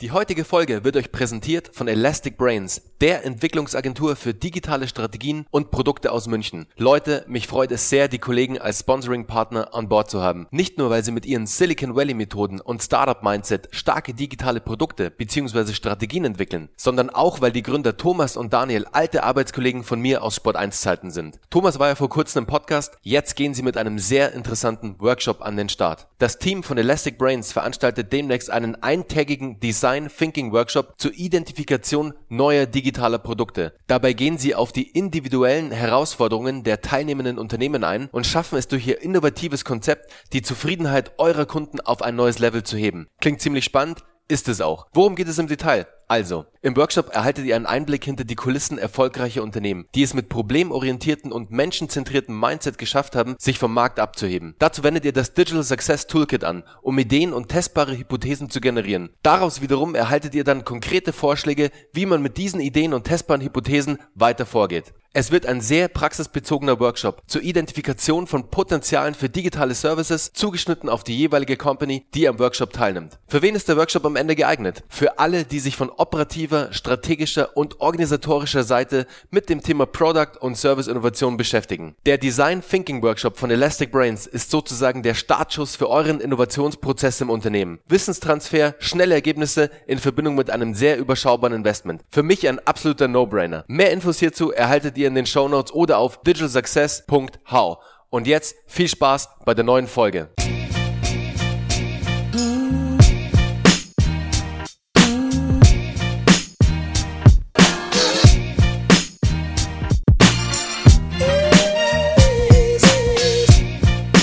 Die 0.00 0.12
heutige 0.12 0.44
Folge 0.44 0.84
wird 0.84 0.96
euch 0.96 1.10
präsentiert 1.10 1.70
von 1.72 1.88
Elastic 1.88 2.38
Brains, 2.38 2.82
der 3.00 3.24
Entwicklungsagentur 3.24 4.14
für 4.14 4.32
digitale 4.32 4.86
Strategien 4.86 5.44
und 5.50 5.72
Produkte 5.72 6.12
aus 6.12 6.28
München. 6.28 6.68
Leute, 6.76 7.24
mich 7.26 7.48
freut 7.48 7.72
es 7.72 7.88
sehr, 7.88 8.06
die 8.06 8.20
Kollegen 8.20 8.60
als 8.60 8.78
Sponsoring-Partner 8.78 9.74
an 9.74 9.88
Bord 9.88 10.08
zu 10.08 10.22
haben. 10.22 10.46
Nicht 10.52 10.78
nur, 10.78 10.88
weil 10.90 11.02
sie 11.02 11.10
mit 11.10 11.26
ihren 11.26 11.48
Silicon 11.48 11.96
Valley-Methoden 11.96 12.60
und 12.60 12.80
Startup-Mindset 12.80 13.70
starke 13.72 14.14
digitale 14.14 14.60
Produkte 14.60 15.10
bzw. 15.10 15.72
Strategien 15.72 16.24
entwickeln, 16.24 16.68
sondern 16.76 17.10
auch, 17.10 17.40
weil 17.40 17.50
die 17.50 17.64
Gründer 17.64 17.96
Thomas 17.96 18.36
und 18.36 18.52
Daniel 18.52 18.86
alte 18.92 19.24
Arbeitskollegen 19.24 19.82
von 19.82 20.00
mir 20.00 20.22
aus 20.22 20.36
Sport 20.36 20.56
1-Zeiten 20.56 21.10
sind. 21.10 21.40
Thomas 21.50 21.80
war 21.80 21.88
ja 21.88 21.94
vor 21.96 22.08
kurzem 22.08 22.44
im 22.44 22.46
Podcast, 22.46 22.96
jetzt 23.02 23.34
gehen 23.34 23.52
sie 23.52 23.64
mit 23.64 23.76
einem 23.76 23.98
sehr 23.98 24.32
interessanten 24.32 24.94
Workshop 25.00 25.42
an 25.42 25.56
den 25.56 25.68
Start. 25.68 26.06
Das 26.18 26.38
Team 26.38 26.62
von 26.62 26.78
Elastic 26.78 27.18
Brains 27.18 27.50
veranstaltet 27.50 28.12
demnächst 28.12 28.48
einen 28.48 28.80
eintägigen 28.80 29.58
Design 29.58 29.87
Design 29.88 30.10
Thinking 30.10 30.52
Workshop 30.52 30.96
zur 30.98 31.12
Identifikation 31.14 32.12
neuer 32.28 32.66
digitaler 32.66 33.16
Produkte. 33.16 33.72
Dabei 33.86 34.12
gehen 34.12 34.36
sie 34.36 34.54
auf 34.54 34.70
die 34.70 34.90
individuellen 34.90 35.70
Herausforderungen 35.70 36.62
der 36.62 36.82
teilnehmenden 36.82 37.38
Unternehmen 37.38 37.84
ein 37.84 38.10
und 38.12 38.26
schaffen 38.26 38.58
es 38.58 38.68
durch 38.68 38.86
ihr 38.86 39.00
innovatives 39.00 39.64
Konzept, 39.64 40.12
die 40.34 40.42
Zufriedenheit 40.42 41.12
eurer 41.16 41.46
Kunden 41.46 41.80
auf 41.80 42.02
ein 42.02 42.16
neues 42.16 42.38
Level 42.38 42.64
zu 42.64 42.76
heben. 42.76 43.06
Klingt 43.22 43.40
ziemlich 43.40 43.64
spannend, 43.64 44.04
ist 44.28 44.48
es 44.48 44.60
auch. 44.60 44.86
Worum 44.92 45.16
geht 45.16 45.28
es 45.28 45.38
im 45.38 45.48
Detail? 45.48 45.86
Also, 46.10 46.46
im 46.62 46.74
Workshop 46.76 47.14
erhaltet 47.14 47.44
ihr 47.44 47.54
einen 47.54 47.66
Einblick 47.66 48.02
hinter 48.02 48.24
die 48.24 48.34
Kulissen 48.34 48.78
erfolgreicher 48.78 49.42
Unternehmen, 49.42 49.86
die 49.94 50.02
es 50.02 50.14
mit 50.14 50.30
problemorientierten 50.30 51.32
und 51.32 51.50
menschenzentrierten 51.50 52.38
Mindset 52.38 52.78
geschafft 52.78 53.14
haben, 53.14 53.36
sich 53.38 53.58
vom 53.58 53.74
Markt 53.74 54.00
abzuheben. 54.00 54.54
Dazu 54.58 54.82
wendet 54.82 55.04
ihr 55.04 55.12
das 55.12 55.34
Digital 55.34 55.62
Success 55.62 56.06
Toolkit 56.06 56.44
an, 56.44 56.64
um 56.80 56.98
Ideen 56.98 57.34
und 57.34 57.48
testbare 57.48 57.96
Hypothesen 57.96 58.48
zu 58.48 58.60
generieren. 58.60 59.10
Daraus 59.22 59.60
wiederum 59.60 59.94
erhaltet 59.94 60.34
ihr 60.34 60.44
dann 60.44 60.64
konkrete 60.64 61.12
Vorschläge, 61.12 61.70
wie 61.92 62.06
man 62.06 62.22
mit 62.22 62.38
diesen 62.38 62.60
Ideen 62.60 62.94
und 62.94 63.04
testbaren 63.04 63.42
Hypothesen 63.42 63.98
weiter 64.14 64.46
vorgeht. 64.46 64.94
Es 65.14 65.32
wird 65.32 65.46
ein 65.46 65.62
sehr 65.62 65.88
praxisbezogener 65.88 66.80
Workshop 66.80 67.22
zur 67.26 67.42
Identifikation 67.42 68.26
von 68.26 68.50
Potenzialen 68.50 69.14
für 69.14 69.30
digitale 69.30 69.74
Services, 69.74 70.32
zugeschnitten 70.34 70.90
auf 70.90 71.02
die 71.02 71.16
jeweilige 71.16 71.56
Company, 71.56 72.04
die 72.12 72.28
am 72.28 72.38
Workshop 72.38 72.74
teilnimmt. 72.74 73.18
Für 73.26 73.40
wen 73.40 73.54
ist 73.54 73.70
der 73.70 73.78
Workshop 73.78 74.04
am 74.04 74.16
Ende 74.16 74.36
geeignet? 74.36 74.84
Für 74.90 75.18
alle, 75.18 75.44
die 75.44 75.60
sich 75.60 75.76
von 75.76 75.88
operativer, 75.88 76.74
strategischer 76.74 77.56
und 77.56 77.80
organisatorischer 77.80 78.64
Seite 78.64 79.06
mit 79.30 79.48
dem 79.48 79.62
Thema 79.62 79.86
Product 79.86 80.38
und 80.40 80.58
Service 80.58 80.88
Innovation 80.88 81.38
beschäftigen. 81.38 81.96
Der 82.04 82.18
Design 82.18 82.62
Thinking 82.62 83.02
Workshop 83.02 83.38
von 83.38 83.50
Elastic 83.50 83.90
Brains 83.90 84.26
ist 84.26 84.50
sozusagen 84.50 85.02
der 85.02 85.14
Startschuss 85.14 85.74
für 85.74 85.88
euren 85.88 86.20
Innovationsprozess 86.20 87.22
im 87.22 87.30
Unternehmen. 87.30 87.80
Wissenstransfer, 87.88 88.74
schnelle 88.78 89.14
Ergebnisse 89.14 89.70
in 89.86 89.98
Verbindung 89.98 90.34
mit 90.34 90.50
einem 90.50 90.74
sehr 90.74 90.98
überschaubaren 90.98 91.56
Investment. 91.56 92.02
Für 92.10 92.22
mich 92.22 92.46
ein 92.46 92.58
absoluter 92.66 93.08
No-Brainer. 93.08 93.64
Mehr 93.68 93.90
Infos 93.90 94.18
hierzu 94.18 94.52
erhaltet 94.52 94.98
ihr 94.98 95.07
in 95.08 95.14
den 95.16 95.26
Show 95.26 95.48
Notes 95.48 95.72
oder 95.72 95.98
auf 95.98 96.22
digitalsuccess.how. 96.22 97.78
Und 98.10 98.26
jetzt 98.26 98.54
viel 98.66 98.88
Spaß 98.88 99.28
bei 99.44 99.54
der 99.54 99.64
neuen 99.64 99.88
Folge. 99.88 100.30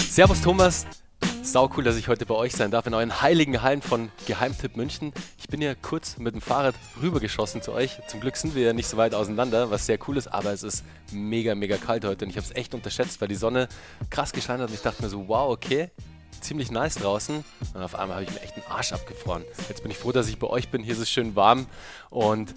Servus 0.10 0.42
Thomas, 0.42 0.86
sau 1.46 1.70
cool, 1.78 1.84
dass 1.84 1.96
ich 1.96 2.08
heute 2.08 2.26
bei 2.26 2.34
euch 2.34 2.54
sein 2.54 2.72
darf 2.72 2.88
in 2.88 2.94
euren 2.96 3.22
heiligen 3.22 3.62
Hallen 3.62 3.82
von 3.82 4.10
Geheimtipp 4.26 4.76
München. 4.76 5.14
Ich 5.38 5.48
bin 5.48 5.62
ja 5.62 5.76
kurz 5.76 6.18
mit 6.18 6.34
dem 6.34 6.42
Fahrrad 6.42 6.74
rübergeschossen 7.02 7.62
zu 7.62 7.72
euch. 7.72 8.00
Zum 8.08 8.20
Glück 8.20 8.36
sind 8.36 8.56
wir 8.56 8.64
ja 8.64 8.74
nicht 8.74 8.88
so 8.88 8.98
weit 8.98 9.14
auseinander, 9.14 9.70
was 9.70 9.86
sehr 9.86 10.00
cool 10.08 10.18
ist, 10.18 10.28
aber 10.28 10.52
es 10.52 10.64
ist 10.64 10.84
mega, 11.12 11.54
mega 11.54 11.78
kalt 11.78 12.04
heute 12.04 12.26
und 12.26 12.32
ich 12.32 12.38
habe 12.38 12.46
es 12.46 12.56
echt 12.56 12.74
unterschätzt, 12.74 13.22
weil 13.22 13.28
die 13.28 13.36
Sonne 13.36 13.68
krass 14.10 14.32
gescheint 14.32 14.60
hat 14.60 14.70
und 14.70 14.76
ich 14.76 14.82
dachte 14.82 15.04
mir 15.04 15.10
so, 15.10 15.28
wow, 15.28 15.52
okay, 15.52 15.92
ziemlich 16.42 16.72
nice 16.72 16.96
draußen. 16.96 17.44
Und 17.74 17.82
auf 17.82 17.96
einmal 17.96 18.18
habe 18.18 18.26
ich 18.26 18.34
mir 18.34 18.42
echt 18.42 18.56
den 18.56 18.64
Arsch 18.70 18.94
abgefroren. 18.94 19.44
Jetzt 19.70 19.82
bin 19.82 19.92
ich 19.92 19.98
froh, 19.98 20.12
dass 20.12 20.28
ich 20.28 20.40
bei 20.40 20.48
euch 20.48 20.70
bin. 20.70 20.84
Hier 20.84 20.94
ist 20.94 21.00
es 21.00 21.10
schön 21.10 21.36
warm. 21.36 21.68
Und 22.10 22.54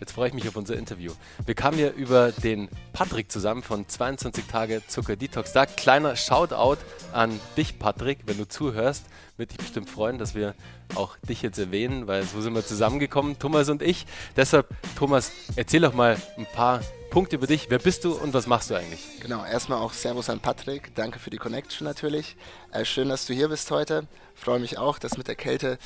jetzt 0.00 0.12
freue 0.12 0.28
ich 0.28 0.34
mich 0.34 0.48
auf 0.48 0.56
unser 0.56 0.76
Interview. 0.76 1.12
Wir 1.44 1.54
kamen 1.54 1.78
ja 1.78 1.90
über 1.90 2.32
den 2.32 2.68
Patrick 2.92 3.30
zusammen 3.30 3.62
von 3.62 3.88
22 3.88 4.44
Tage 4.46 4.82
Zucker 4.86 5.16
Detox. 5.16 5.52
Da 5.52 5.66
kleiner 5.66 6.16
Shoutout 6.16 6.78
an 7.12 7.38
dich, 7.56 7.78
Patrick, 7.78 8.20
wenn 8.26 8.38
du 8.38 8.48
zuhörst. 8.48 9.04
Würde 9.36 9.54
dich 9.54 9.58
bestimmt 9.58 9.90
freuen, 9.90 10.18
dass 10.18 10.34
wir 10.34 10.54
auch 10.94 11.16
dich 11.28 11.42
jetzt 11.42 11.58
erwähnen, 11.58 12.06
weil 12.06 12.22
so 12.22 12.40
sind 12.40 12.54
wir 12.54 12.64
zusammengekommen, 12.64 13.38
Thomas 13.38 13.68
und 13.68 13.82
ich. 13.82 14.06
Deshalb, 14.36 14.68
Thomas, 14.96 15.32
erzähl 15.56 15.80
doch 15.80 15.92
mal 15.92 16.16
ein 16.36 16.46
paar 16.54 16.80
Punkt 17.14 17.32
über 17.32 17.46
dich. 17.46 17.70
Wer 17.70 17.78
bist 17.78 18.04
du 18.04 18.12
und 18.12 18.34
was 18.34 18.48
machst 18.48 18.70
du 18.70 18.74
eigentlich? 18.74 19.00
Genau, 19.20 19.44
erstmal 19.44 19.78
auch 19.78 19.92
Servus 19.92 20.28
an 20.28 20.40
Patrick. 20.40 20.96
Danke 20.96 21.20
für 21.20 21.30
die 21.30 21.36
Connection 21.36 21.84
natürlich. 21.84 22.34
Äh, 22.72 22.84
schön, 22.84 23.08
dass 23.08 23.24
du 23.24 23.32
hier 23.32 23.46
bist 23.46 23.70
heute. 23.70 24.08
Freue 24.34 24.58
mich 24.58 24.78
auch, 24.78 24.98
dass 24.98 25.16
mit 25.16 25.28
der 25.28 25.36
Kälte 25.36 25.78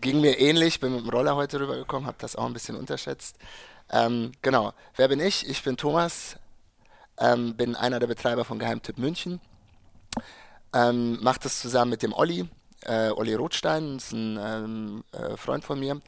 ging 0.00 0.20
mir 0.20 0.40
ähnlich. 0.40 0.80
Bin 0.80 0.92
mit 0.92 1.04
dem 1.04 1.08
Roller 1.08 1.36
heute 1.36 1.60
rübergekommen, 1.60 2.08
habe 2.08 2.16
das 2.18 2.34
auch 2.34 2.46
ein 2.46 2.52
bisschen 2.52 2.74
unterschätzt. 2.74 3.36
Ähm, 3.92 4.32
genau, 4.42 4.72
wer 4.96 5.06
bin 5.06 5.20
ich? 5.20 5.48
Ich 5.48 5.62
bin 5.62 5.76
Thomas, 5.76 6.34
ähm, 7.20 7.54
bin 7.54 7.76
einer 7.76 8.00
der 8.00 8.08
Betreiber 8.08 8.44
von 8.44 8.58
Geheimtipp 8.58 8.98
München. 8.98 9.40
Ähm, 10.74 11.22
Mache 11.22 11.38
das 11.44 11.60
zusammen 11.60 11.92
mit 11.92 12.02
dem 12.02 12.12
Olli. 12.12 12.48
Äh, 12.80 13.10
Olli 13.10 13.34
Rothstein 13.34 13.98
ist 13.98 14.10
ein 14.10 14.36
ähm, 14.42 15.04
äh, 15.12 15.36
Freund 15.36 15.64
von 15.64 15.78
mir 15.78 16.00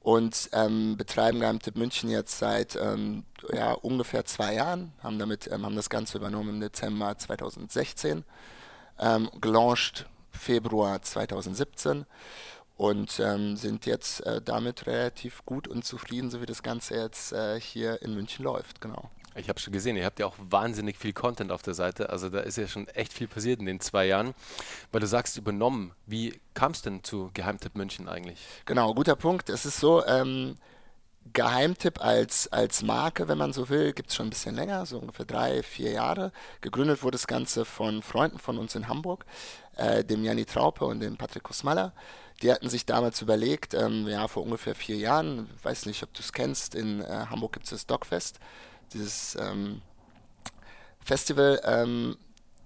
und 0.00 0.50
ähm, 0.52 0.96
betreiben 0.96 1.40
Geheimtipp 1.40 1.76
München 1.76 2.10
jetzt 2.10 2.38
seit 2.38 2.76
ähm, 2.76 3.24
ja, 3.52 3.72
ungefähr 3.72 4.24
zwei 4.24 4.54
Jahren, 4.54 4.92
haben 5.02 5.18
damit 5.18 5.50
ähm, 5.50 5.64
haben 5.64 5.76
das 5.76 5.90
Ganze 5.90 6.18
übernommen 6.18 6.50
im 6.50 6.60
Dezember 6.60 7.16
2016, 7.16 8.24
ähm, 8.98 9.30
gelauncht 9.40 10.06
Februar 10.30 11.02
2017 11.02 12.06
und 12.76 13.20
ähm, 13.20 13.56
sind 13.56 13.86
jetzt 13.86 14.24
äh, 14.24 14.40
damit 14.40 14.86
relativ 14.86 15.44
gut 15.44 15.66
und 15.66 15.84
zufrieden, 15.84 16.30
so 16.30 16.40
wie 16.40 16.46
das 16.46 16.62
Ganze 16.62 16.94
jetzt 16.94 17.32
äh, 17.32 17.60
hier 17.60 18.00
in 18.02 18.14
München 18.14 18.44
läuft, 18.44 18.80
genau. 18.80 19.10
Ich 19.38 19.48
habe 19.48 19.58
schon 19.60 19.72
gesehen, 19.72 19.96
ihr 19.96 20.04
habt 20.04 20.18
ja 20.18 20.26
auch 20.26 20.36
wahnsinnig 20.38 20.98
viel 20.98 21.12
Content 21.12 21.52
auf 21.52 21.62
der 21.62 21.74
Seite. 21.74 22.10
Also 22.10 22.28
da 22.28 22.40
ist 22.40 22.58
ja 22.58 22.66
schon 22.66 22.88
echt 22.88 23.12
viel 23.12 23.28
passiert 23.28 23.60
in 23.60 23.66
den 23.66 23.80
zwei 23.80 24.06
Jahren. 24.06 24.34
Weil 24.92 25.00
du 25.00 25.06
sagst, 25.06 25.36
übernommen. 25.36 25.92
Wie 26.06 26.40
kam 26.54 26.72
es 26.72 26.82
denn 26.82 27.04
zu 27.04 27.30
Geheimtipp 27.34 27.76
München 27.76 28.08
eigentlich? 28.08 28.44
Genau, 28.64 28.94
guter 28.94 29.16
Punkt. 29.16 29.48
Es 29.48 29.64
ist 29.64 29.78
so, 29.78 30.04
ähm, 30.06 30.56
Geheimtipp 31.32 32.00
als, 32.02 32.50
als 32.52 32.82
Marke, 32.82 33.28
wenn 33.28 33.38
man 33.38 33.52
so 33.52 33.68
will, 33.68 33.92
gibt 33.92 34.10
es 34.10 34.16
schon 34.16 34.28
ein 34.28 34.30
bisschen 34.30 34.54
länger, 34.54 34.86
so 34.86 34.98
ungefähr 34.98 35.26
drei, 35.26 35.62
vier 35.62 35.92
Jahre. 35.92 36.32
Gegründet 36.60 37.02
wurde 37.02 37.16
das 37.16 37.26
Ganze 37.26 37.64
von 37.64 38.02
Freunden 38.02 38.38
von 38.38 38.58
uns 38.58 38.74
in 38.74 38.88
Hamburg, 38.88 39.24
äh, 39.76 40.04
dem 40.04 40.24
Janni 40.24 40.44
Traupe 40.44 40.84
und 40.84 41.00
dem 41.00 41.16
Patrick 41.16 41.42
Kosmalla. 41.42 41.92
Die 42.42 42.52
hatten 42.52 42.68
sich 42.68 42.86
damals 42.86 43.20
überlegt, 43.20 43.74
ähm, 43.74 44.06
ja, 44.06 44.28
vor 44.28 44.44
ungefähr 44.44 44.74
vier 44.74 44.96
Jahren, 44.96 45.50
weiß 45.62 45.86
nicht, 45.86 46.02
ob 46.02 46.14
du 46.14 46.20
es 46.20 46.32
kennst, 46.32 46.74
in 46.74 47.00
äh, 47.00 47.26
Hamburg 47.30 47.52
gibt 47.52 47.64
es 47.64 47.70
das 47.70 47.86
Dogfest 47.86 48.38
dieses 48.92 49.36
ähm, 49.40 49.82
Festival, 51.04 51.60
ähm, 51.64 52.16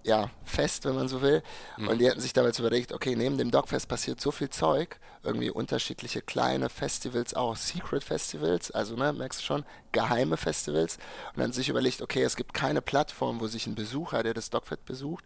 ja, 0.04 0.30
Fest, 0.44 0.84
wenn 0.84 0.94
man 0.94 1.08
so 1.08 1.22
will. 1.22 1.42
Mhm. 1.76 1.88
Und 1.88 1.98
die 1.98 2.10
hatten 2.10 2.20
sich 2.20 2.32
damals 2.32 2.58
überlegt, 2.58 2.92
okay, 2.92 3.14
neben 3.14 3.38
dem 3.38 3.50
Dogfest 3.50 3.88
passiert 3.88 4.20
so 4.20 4.30
viel 4.30 4.50
Zeug, 4.50 4.98
irgendwie 5.22 5.50
unterschiedliche 5.50 6.22
kleine 6.22 6.68
Festivals 6.68 7.34
auch, 7.34 7.56
Secret 7.56 8.02
Festivals, 8.02 8.70
also 8.72 8.96
ne, 8.96 9.12
merkst 9.12 9.40
du 9.40 9.44
schon, 9.44 9.64
geheime 9.92 10.36
Festivals. 10.36 10.98
Und 11.34 11.40
dann 11.40 11.52
sich 11.52 11.68
überlegt, 11.68 12.02
okay, 12.02 12.22
es 12.22 12.36
gibt 12.36 12.54
keine 12.54 12.82
Plattform, 12.82 13.40
wo 13.40 13.46
sich 13.46 13.66
ein 13.66 13.76
Besucher, 13.76 14.22
der 14.22 14.34
das 14.34 14.50
Dogfest 14.50 14.84
besucht, 14.84 15.24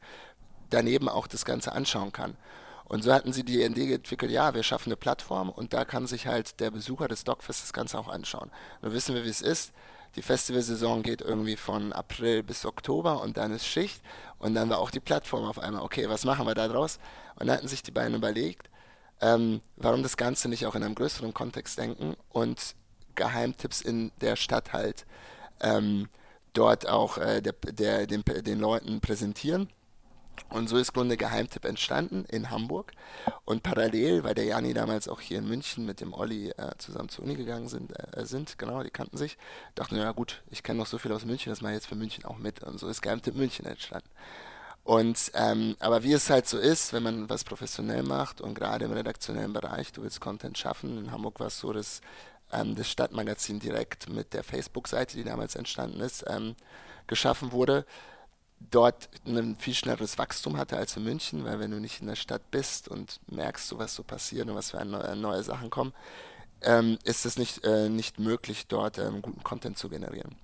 daneben 0.71 1.09
auch 1.09 1.27
das 1.27 1.45
Ganze 1.45 1.73
anschauen 1.73 2.13
kann. 2.13 2.37
Und 2.85 3.03
so 3.03 3.13
hatten 3.13 3.33
sie 3.33 3.45
die 3.45 3.63
Idee 3.63 3.95
entwickelt, 3.95 4.31
ja, 4.31 4.55
wir 4.55 4.63
schaffen 4.63 4.91
eine 4.91 4.97
Plattform 4.97 5.51
und 5.51 5.73
da 5.73 5.85
kann 5.85 6.07
sich 6.07 6.27
halt 6.27 6.61
der 6.61 6.71
Besucher 6.71 7.09
des 7.09 7.25
Dogfest 7.25 7.63
das 7.63 7.73
Ganze 7.73 7.99
auch 7.99 8.09
anschauen. 8.09 8.51
Nun 8.83 8.93
wissen 8.93 9.15
wir, 9.15 9.25
wie 9.25 9.31
es 9.31 9.41
ist 9.41 9.73
die 10.17 10.23
Festivalsaison 10.23 11.03
geht 11.03 11.21
irgendwie 11.21 11.57
von 11.57 11.93
April 11.93 12.43
bis 12.43 12.65
Oktober 12.65 13.21
und 13.21 13.37
dann 13.37 13.53
ist 13.53 13.67
Schicht 13.67 14.03
und 14.39 14.55
dann 14.55 14.71
war 14.71 14.79
auch 14.79 14.91
die 14.91 15.01
Plattform 15.01 15.45
auf 15.45 15.59
einmal, 15.59 15.83
okay, 15.83 16.09
was 16.09 16.25
machen 16.25 16.47
wir 16.47 16.55
da 16.55 16.69
draus? 16.69 16.99
Und 17.37 17.47
dann 17.47 17.59
hatten 17.59 17.69
sich 17.69 17.83
die 17.83 17.91
beiden 17.91 18.17
überlegt, 18.17 18.71
ähm, 19.21 19.61
warum 19.77 20.03
das 20.03 20.17
Ganze 20.17 20.49
nicht 20.49 20.67
auch 20.67 20.75
in 20.75 20.83
einem 20.83 20.95
größeren 20.95 21.35
Kontext 21.35 21.79
denken 21.79 22.17
und 22.31 22.75
Geheimtipps 23.15 23.81
in 23.81 24.11
der 24.21 24.37
Stadt 24.37 24.73
halt 24.73 25.07
ähm, 25.61 26.09
dort 26.53 26.89
auch 26.89 27.19
äh, 27.19 27.41
der, 27.43 27.53
der, 27.53 28.07
den, 28.07 28.23
den 28.25 28.59
Leuten 28.59 29.01
präsentieren. 29.01 29.69
Und 30.51 30.69
so 30.69 30.77
ist 30.77 30.93
Grunde 30.93 31.17
Geheimtipp 31.17 31.65
entstanden 31.65 32.25
in 32.27 32.51
Hamburg. 32.51 32.93
Und 33.45 33.63
parallel, 33.63 34.25
weil 34.25 34.35
der 34.35 34.45
Jani 34.45 34.75
damals 34.75 35.09
auch 35.09 35.21
hier 35.21 35.39
in 35.39 35.49
München 35.49 35.87
mit 35.87 36.01
dem 36.01 36.13
Olli 36.13 36.51
äh, 36.51 36.73
zusammen 36.79 37.09
zur 37.09 37.25
Uni 37.25 37.37
gegangen 37.37 37.69
sind, 37.69 37.93
äh, 37.93 38.25
sind, 38.27 38.59
genau, 38.59 38.83
die 38.83 38.91
kannten 38.91 39.17
sich, 39.17 39.39
dachten, 39.75 39.97
ja 39.97 40.13
gut, 40.13 40.43
ich 40.51 40.63
kenne 40.63 40.79
noch 40.79 40.87
so 40.87 40.99
viel 40.99 41.13
aus 41.13 41.25
München, 41.25 41.51
das 41.51 41.61
mache 41.61 41.73
ich 41.73 41.77
jetzt 41.77 41.89
für 41.89 41.95
München 41.95 42.25
auch 42.25 42.39
mit. 42.39 42.63
Und 42.63 42.79
so 42.79 42.89
ist 42.89 43.03
Geheimtipp 43.03 43.35
München 43.35 43.67
entstanden. 43.67 44.09
Und 44.87 45.33
ähm, 45.35 45.77
aber 45.81 46.05
wie 46.05 46.13
es 46.13 46.31
halt 46.31 46.47
so 46.47 46.59
ist, 46.59 46.93
wenn 46.93 47.03
man 47.03 47.29
was 47.29 47.43
professionell 47.43 48.05
macht 48.05 48.41
und 48.41 48.55
gerade 48.55 48.85
im 48.85 48.93
redaktionellen 48.93 49.53
Bereich, 49.53 49.93
du 49.93 50.03
willst 50.05 50.21
Content 50.21 50.57
schaffen. 50.57 50.97
In 50.97 51.11
Hamburg 51.11 51.41
war 51.41 51.49
es 51.49 51.59
so, 51.59 51.73
dass 51.73 52.01
ähm, 52.53 52.77
das 52.77 52.89
Stadtmagazin 52.89 53.59
direkt 53.59 54.09
mit 54.09 54.33
der 54.33 54.45
Facebook-Seite, 54.45 55.17
die 55.17 55.25
damals 55.25 55.57
entstanden 55.57 56.01
ist, 56.01 56.25
ähm, 56.29 56.55
geschaffen 57.09 57.51
wurde. 57.51 57.85
Dort 58.59 59.09
ein 59.27 59.57
viel 59.57 59.75
schnelleres 59.75 60.19
Wachstum 60.19 60.57
hatte 60.57 60.77
als 60.77 60.97
in 60.97 61.05
München, 61.05 61.45
weil 61.45 61.61
wenn 61.61 61.71
du 61.71 61.79
nicht 61.79 62.01
in 62.01 62.07
der 62.07 62.17
Stadt 62.17 62.51
bist 62.51 62.89
und 62.89 63.21
merkst, 63.31 63.79
was 63.79 63.95
so 63.95 64.03
passiert 64.03 64.49
und 64.49 64.57
was 64.57 64.71
für 64.71 64.85
neue, 64.85 65.15
neue 65.15 65.43
Sachen 65.43 65.71
kommen, 65.71 65.93
ähm, 66.63 66.99
ist 67.05 67.27
es 67.27 67.39
nicht, 67.39 67.65
äh, 67.65 67.89
nicht 67.89 68.19
möglich, 68.19 68.67
dort 68.67 68.99
ähm, 68.99 69.23
guten 69.23 69.43
Content 69.43 69.79
zu 69.79 69.89
generieren. 69.89 70.37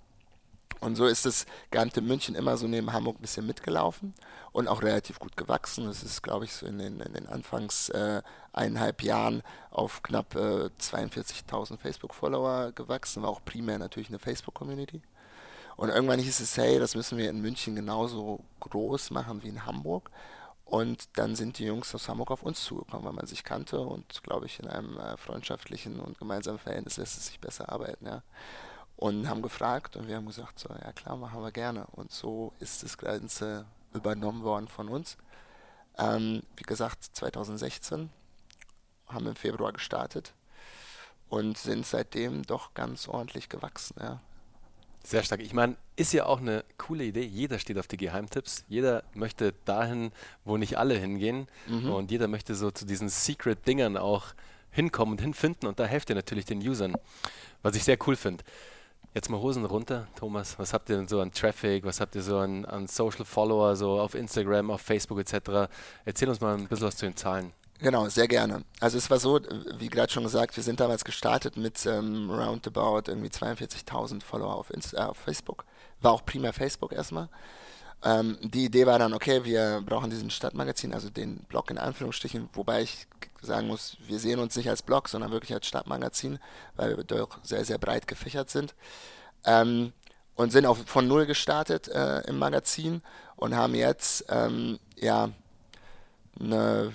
Und 0.83 0.97
so 0.97 1.07
ist 1.07 1.27
das 1.27 1.47
Geamt 1.71 1.97
in 1.97 2.07
München 2.07 2.35
immer 2.35 2.57
so 2.57 2.67
neben 2.67 2.93
Hamburg 2.93 3.19
ein 3.19 3.23
bisschen 3.23 3.47
mitgelaufen 3.47 4.15
und 4.51 4.67
auch 4.67 4.83
relativ 4.83 5.21
gut 5.21 5.37
gewachsen. 5.37 5.87
Es 5.87 6.03
ist, 6.03 6.23
glaube 6.23 6.45
ich, 6.45 6.53
so 6.53 6.67
in 6.67 6.79
den, 6.79 7.01
in 7.01 7.15
den 7.15 7.29
Anfangs 7.29 7.89
äh, 7.91 8.21
eineinhalb 8.53 9.03
Jahren 9.05 9.43
auf 9.71 10.03
knapp 10.03 10.35
äh, 10.35 10.71
42.000 10.81 11.79
Facebook-Follower 11.79 12.73
gewachsen, 12.73 13.23
war 13.23 13.31
auch 13.31 13.45
primär 13.45 13.79
natürlich 13.79 14.09
eine 14.09 14.19
Facebook-Community. 14.19 15.03
Und 15.83 15.89
irgendwann 15.89 16.21
hieß 16.21 16.41
es, 16.41 16.57
hey, 16.57 16.79
das 16.79 16.95
müssen 16.95 17.19
wir 17.19 17.29
in 17.29 17.41
München 17.41 17.75
genauso 17.75 18.39
groß 18.61 19.11
machen 19.11 19.43
wie 19.43 19.49
in 19.49 19.67
Hamburg. 19.67 20.11
Und 20.65 21.19
dann 21.19 21.35
sind 21.35 21.59
die 21.59 21.65
Jungs 21.65 21.93
aus 21.95 22.09
Hamburg 22.09 22.31
auf 22.31 22.45
uns 22.45 22.63
zugekommen, 22.63 23.05
weil 23.05 23.13
man 23.13 23.27
sich 23.27 23.43
kannte 23.43 23.81
und, 23.81 24.23
glaube 24.23 24.47
ich, 24.47 24.61
in 24.61 24.69
einem 24.69 24.97
äh, 24.99 25.17
freundschaftlichen 25.17 25.99
und 25.99 26.19
gemeinsamen 26.19 26.61
Verhältnis 26.61 26.99
lässt 26.99 27.19
es 27.19 27.27
sich 27.27 27.41
besser 27.41 27.71
arbeiten. 27.71 28.07
Ja 28.07 28.23
und 29.03 29.29
haben 29.29 29.43
gefragt 29.43 29.97
und 29.97 30.07
wir 30.07 30.15
haben 30.15 30.27
gesagt, 30.27 30.61
so, 30.61 30.69
ja 30.69 30.93
klar, 30.93 31.17
machen 31.17 31.43
wir 31.43 31.51
gerne. 31.51 31.87
Und 31.91 32.13
so 32.13 32.53
ist 32.61 32.85
das 32.85 32.97
Ganze 32.97 33.67
übernommen 33.93 34.45
worden 34.45 34.69
von 34.69 34.89
uns. 34.89 35.17
Ähm, 35.99 36.45
wie 36.57 36.63
gesagt, 36.63 37.03
2016 37.13 38.11
haben 39.09 39.25
wir 39.25 39.31
im 39.31 39.37
Februar 39.37 39.73
gestartet 39.73 40.33
und 41.29 41.59
sind 41.59 41.85
seitdem 41.85 42.45
doch 42.45 42.75
ganz 42.75 43.09
ordentlich 43.09 43.49
gewachsen. 43.49 43.97
Ja. 44.01 44.21
Sehr 45.05 45.23
stark. 45.23 45.41
Ich 45.41 45.53
meine, 45.53 45.77
ist 45.97 46.13
ja 46.13 46.27
auch 46.27 46.41
eine 46.41 46.65
coole 46.79 47.05
Idee. 47.05 47.25
Jeder 47.25 47.59
steht 47.59 47.79
auf 47.79 47.89
die 47.89 47.97
Geheimtipps. 47.97 48.65
Jeder 48.69 49.03
möchte 49.15 49.53
dahin, 49.65 50.13
wo 50.45 50.57
nicht 50.57 50.79
alle 50.79 50.95
hingehen. 50.95 51.49
Mhm. 51.67 51.93
Und 51.93 52.11
jeder 52.11 52.29
möchte 52.29 52.55
so 52.55 52.71
zu 52.71 52.87
diesen 52.87 53.09
Secret-Dingern 53.09 53.97
auch 53.97 54.27
hinkommen 54.71 55.13
und 55.13 55.21
hinfinden. 55.21 55.69
Und 55.69 55.81
da 55.81 55.85
helft 55.85 56.09
ihr 56.11 56.17
natürlich 56.17 56.45
den 56.45 56.59
Usern, 56.59 56.95
was 57.63 57.75
ich 57.75 57.85
sehr 57.85 57.99
cool 58.07 58.17
finde. 58.17 58.45
Jetzt 59.15 59.29
mal 59.29 59.41
Hosen 59.41 59.67
runter, 59.67 60.09
Thomas. 60.17 60.59
Was 60.59 60.73
habt 60.73 60.89
ihr 60.89 60.97
denn 60.97 61.09
so 61.09 61.21
an 61.21 61.33
Traffic? 61.33 61.85
Was 61.85 62.01
habt 62.01 62.15
ihr 62.15 62.23
so 62.23 62.39
an, 62.39 62.65
an 62.65 62.87
Social 62.87 63.27
Follower, 63.27 63.77
so 63.77 64.01
auf 64.01 64.15
Instagram, 64.15 64.71
auf 64.71 64.81
Facebook 64.81 65.19
etc.? 65.19 65.69
Erzähl 66.07 66.29
uns 66.31 66.41
mal 66.41 66.57
ein 66.57 66.67
bisschen 66.67 66.87
was 66.87 66.97
zu 66.97 67.05
den 67.05 67.17
Zahlen. 67.17 67.53
Genau, 67.83 68.09
sehr 68.09 68.29
gerne. 68.29 68.63
Also 68.79 68.97
es 68.97 69.11
war 69.11 69.19
so, 69.19 69.41
wie 69.77 69.89
gerade 69.89 70.13
schon 70.13 70.23
gesagt, 70.23 70.55
wir 70.57 70.63
sind 70.63 70.79
damals 70.79 71.05
gestartet 71.05 71.57
mit 71.57 71.85
ähm, 71.85 72.31
roundabout 72.31 73.11
irgendwie 73.11 73.29
42.000 73.29 74.23
Follower 74.23 74.55
auf, 74.55 74.71
Insta, 74.71 74.99
äh, 74.99 75.09
auf 75.09 75.17
Facebook. 75.17 75.65
War 76.01 76.13
auch 76.13 76.25
primär 76.25 76.53
Facebook 76.53 76.93
erstmal. 76.93 77.29
Ähm, 78.05 78.39
die 78.41 78.67
Idee 78.67 78.87
war 78.87 79.01
dann, 79.01 79.13
okay, 79.15 79.45
wir 79.45 79.83
brauchen 79.85 80.11
diesen 80.11 80.31
Stadtmagazin, 80.31 80.95
also 80.95 81.11
den 81.11 81.39
Blog 81.49 81.73
in 81.73 81.79
Anführungsstrichen, 81.79 82.49
wobei 82.53 82.83
ich 82.83 83.09
sagen 83.41 83.67
muss, 83.67 83.97
wir 84.07 84.21
sehen 84.21 84.39
uns 84.39 84.55
nicht 84.55 84.71
als 84.71 84.83
Blog, 84.83 85.09
sondern 85.09 85.33
wirklich 85.33 85.53
als 85.53 85.67
Stadtmagazin, 85.67 86.39
weil 86.77 86.97
wir 86.97 87.03
doch 87.03 87.41
sehr, 87.43 87.65
sehr 87.65 87.79
breit 87.79 88.07
gefächert 88.07 88.49
sind. 88.49 88.77
Ähm, 89.45 89.93
und 90.37 90.53
sind 90.53 90.67
auch 90.67 90.77
von 90.77 91.09
Null 91.09 91.27
gestartet 91.27 91.89
äh, 91.89 92.21
im 92.29 92.39
Magazin 92.39 93.03
und 93.35 93.57
haben 93.57 93.75
jetzt, 93.75 94.25
ähm, 94.29 94.79
ja, 94.97 95.31
eine, 96.41 96.93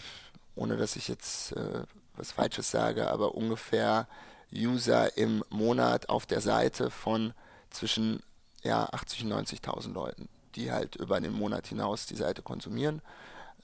ohne 0.57 0.77
dass 0.77 0.95
ich 0.95 1.07
jetzt 1.07 1.53
äh, 1.53 1.83
was 2.15 2.33
Falsches 2.33 2.71
sage, 2.71 3.09
aber 3.09 3.35
ungefähr 3.35 4.07
User 4.53 5.17
im 5.17 5.43
Monat 5.49 6.09
auf 6.09 6.25
der 6.25 6.41
Seite 6.41 6.89
von 6.89 7.33
zwischen 7.69 8.21
ja, 8.63 8.85
80 8.91 9.25
und 9.25 9.33
90.000 9.33 9.93
Leuten 9.93 10.29
die 10.57 10.71
halt 10.71 10.95
über 10.95 11.21
den 11.21 11.33
Monat 11.33 11.67
hinaus 11.67 12.07
die 12.07 12.15
Seite 12.15 12.41
konsumieren. 12.41 13.01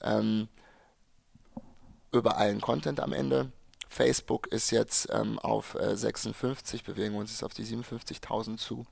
Ähm, 0.00 0.48
über 2.12 2.38
allen 2.38 2.60
Content 2.60 3.00
am 3.00 3.12
Ende. 3.12 3.50
Facebook 3.88 4.46
ist 4.46 4.70
jetzt 4.70 5.08
ähm, 5.12 5.38
auf 5.38 5.74
äh, 5.74 5.96
56, 5.96 6.84
bewegen 6.84 7.16
uns 7.16 7.30
jetzt 7.30 7.44
auf 7.44 7.52
die 7.52 7.64
57.000 7.64 8.56
zu 8.56 8.86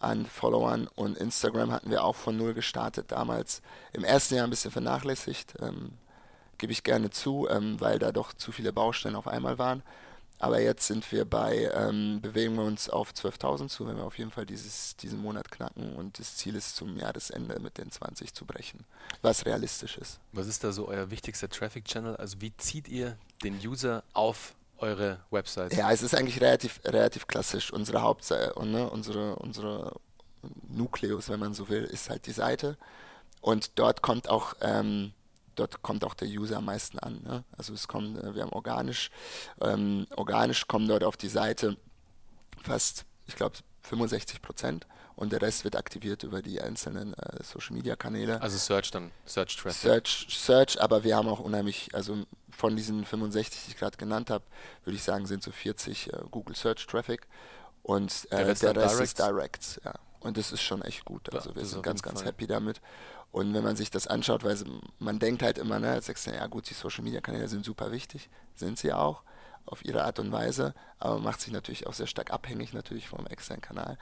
an 0.00 0.26
Followern 0.26 0.88
und 0.96 1.16
Instagram 1.16 1.72
hatten 1.72 1.90
wir 1.90 2.04
auch 2.04 2.16
von 2.16 2.36
null 2.36 2.52
gestartet 2.52 3.12
damals. 3.12 3.62
Im 3.92 4.04
ersten 4.04 4.34
Jahr 4.34 4.44
ein 4.44 4.50
bisschen 4.50 4.70
vernachlässigt, 4.70 5.54
ähm, 5.60 5.92
gebe 6.58 6.72
ich 6.72 6.82
gerne 6.82 7.10
zu, 7.10 7.48
ähm, 7.48 7.80
weil 7.80 7.98
da 7.98 8.12
doch 8.12 8.32
zu 8.32 8.52
viele 8.52 8.72
Baustellen 8.72 9.16
auf 9.16 9.28
einmal 9.28 9.58
waren. 9.58 9.82
Aber 10.38 10.60
jetzt 10.60 10.86
sind 10.86 11.10
wir 11.12 11.24
bei, 11.24 11.70
ähm, 11.74 12.20
bewegen 12.20 12.56
wir 12.56 12.64
uns 12.64 12.90
auf 12.90 13.12
12.000 13.12 13.68
zu, 13.68 13.86
wenn 13.86 13.96
wir 13.96 14.04
auf 14.04 14.18
jeden 14.18 14.30
Fall 14.30 14.44
dieses, 14.44 14.96
diesen 14.96 15.20
Monat 15.20 15.50
knacken 15.50 15.94
und 15.94 16.18
das 16.18 16.36
Ziel 16.36 16.56
ist 16.56 16.76
zum 16.76 16.96
Jahresende 16.96 17.58
mit 17.60 17.78
den 17.78 17.90
20 17.90 18.34
zu 18.34 18.44
brechen, 18.44 18.84
was 19.22 19.46
realistisch 19.46 19.96
ist. 19.96 20.18
Was 20.32 20.46
ist 20.46 20.64
da 20.64 20.72
so 20.72 20.88
euer 20.88 21.10
wichtigster 21.10 21.48
Traffic-Channel? 21.48 22.16
Also 22.16 22.40
wie 22.40 22.54
zieht 22.56 22.88
ihr 22.88 23.16
den 23.42 23.58
User 23.64 24.02
auf 24.12 24.54
eure 24.78 25.20
Website? 25.30 25.72
Ja, 25.74 25.90
es 25.92 26.02
ist 26.02 26.14
eigentlich 26.14 26.40
relativ, 26.40 26.80
relativ 26.84 27.26
klassisch. 27.26 27.72
Unsere 27.72 28.02
Hauptseite, 28.02 28.52
ne, 28.66 28.90
unsere, 28.90 29.36
unsere 29.36 29.98
Nukleus, 30.68 31.28
wenn 31.28 31.40
man 31.40 31.54
so 31.54 31.68
will, 31.68 31.84
ist 31.84 32.10
halt 32.10 32.26
die 32.26 32.32
Seite. 32.32 32.76
Und 33.40 33.78
dort 33.78 34.02
kommt 34.02 34.28
auch 34.28 34.54
ähm, 34.60 35.12
dort 35.54 35.82
kommt 35.82 36.04
auch 36.04 36.14
der 36.14 36.28
User 36.28 36.58
am 36.58 36.66
meisten 36.66 36.98
an. 36.98 37.22
Ne? 37.22 37.44
Also 37.56 37.74
es 37.74 37.88
kommt, 37.88 38.18
äh, 38.18 38.34
wir 38.34 38.42
haben 38.42 38.52
organisch, 38.52 39.10
ähm, 39.60 40.06
organisch 40.16 40.66
kommen 40.66 40.88
dort 40.88 41.04
auf 41.04 41.16
die 41.16 41.28
Seite 41.28 41.76
fast, 42.62 43.04
ich 43.26 43.36
glaube, 43.36 43.56
65 43.82 44.40
Prozent 44.42 44.86
und 45.16 45.32
der 45.32 45.42
Rest 45.42 45.64
wird 45.64 45.76
aktiviert 45.76 46.22
über 46.22 46.42
die 46.42 46.60
einzelnen 46.60 47.14
äh, 47.14 47.42
Social 47.42 47.76
Media 47.76 47.96
Kanäle. 47.96 48.40
Also 48.40 48.58
Search 48.58 48.90
dann, 48.90 49.10
Search 49.26 49.56
Traffic. 49.56 49.80
Search, 49.80 50.26
Search, 50.30 50.80
aber 50.80 51.04
wir 51.04 51.16
haben 51.16 51.28
auch 51.28 51.40
unheimlich, 51.40 51.90
also 51.92 52.24
von 52.50 52.76
diesen 52.76 53.04
65, 53.04 53.64
die 53.64 53.70
ich 53.72 53.76
gerade 53.76 53.96
genannt 53.96 54.30
habe, 54.30 54.44
würde 54.84 54.96
ich 54.96 55.02
sagen, 55.02 55.26
sind 55.26 55.42
so 55.42 55.52
40 55.52 56.12
äh, 56.12 56.16
Google 56.30 56.56
Search 56.56 56.86
Traffic 56.86 57.26
und 57.82 58.26
äh, 58.30 58.36
der 58.36 58.46
Rest, 58.46 58.62
der 58.62 58.76
Rest 58.76 59.00
ist 59.00 59.18
Direct. 59.18 59.80
Ja. 59.84 59.94
Und 60.20 60.38
das 60.38 60.52
ist 60.52 60.62
schon 60.62 60.80
echt 60.80 61.04
gut. 61.04 61.32
Also 61.34 61.50
ja, 61.50 61.56
wir 61.56 61.66
sind 61.66 61.82
ganz, 61.82 62.02
ganz 62.02 62.20
Fall. 62.20 62.28
happy 62.28 62.46
damit. 62.46 62.80
Und 63.34 63.52
wenn 63.52 63.64
man 63.64 63.74
sich 63.74 63.90
das 63.90 64.06
anschaut, 64.06 64.44
weil 64.44 64.56
man 65.00 65.18
denkt 65.18 65.42
halt 65.42 65.58
immer, 65.58 65.80
ne, 65.80 66.00
sagst 66.00 66.28
du, 66.28 66.30
ja 66.30 66.46
gut, 66.46 66.70
die 66.70 66.74
Social 66.74 67.02
Media 67.02 67.20
Kanäle 67.20 67.48
sind 67.48 67.64
super 67.64 67.90
wichtig, 67.90 68.30
sind 68.54 68.78
sie 68.78 68.92
auch 68.92 69.24
auf 69.66 69.84
ihre 69.84 70.04
Art 70.04 70.20
und 70.20 70.30
Weise, 70.30 70.72
aber 71.00 71.18
macht 71.18 71.40
sich 71.40 71.52
natürlich 71.52 71.88
auch 71.88 71.94
sehr 71.94 72.06
stark 72.06 72.30
abhängig 72.30 72.72
natürlich 72.74 73.08
vom 73.08 73.26
externen 73.26 73.60
Kanal. 73.60 73.98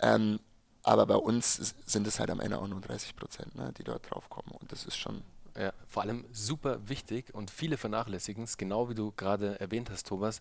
Ähm, 0.00 0.38
aber 0.84 1.04
bei 1.06 1.16
uns 1.16 1.74
sind 1.84 2.06
es 2.06 2.20
halt 2.20 2.30
am 2.30 2.38
Ende 2.38 2.60
auch 2.60 2.68
nur 2.68 2.80
30 2.80 3.16
Prozent, 3.16 3.56
ne, 3.56 3.72
die 3.76 3.82
dort 3.82 4.08
drauf 4.08 4.30
kommen 4.30 4.52
und 4.60 4.70
das 4.70 4.84
ist 4.84 4.96
schon 4.96 5.24
ja, 5.58 5.72
vor 5.88 6.04
allem 6.04 6.24
super 6.30 6.88
wichtig 6.88 7.34
und 7.34 7.50
viele 7.50 7.76
vernachlässigen 7.76 8.44
es, 8.44 8.56
genau 8.56 8.88
wie 8.88 8.94
du 8.94 9.10
gerade 9.10 9.58
erwähnt 9.58 9.90
hast, 9.90 10.06
Thomas. 10.06 10.40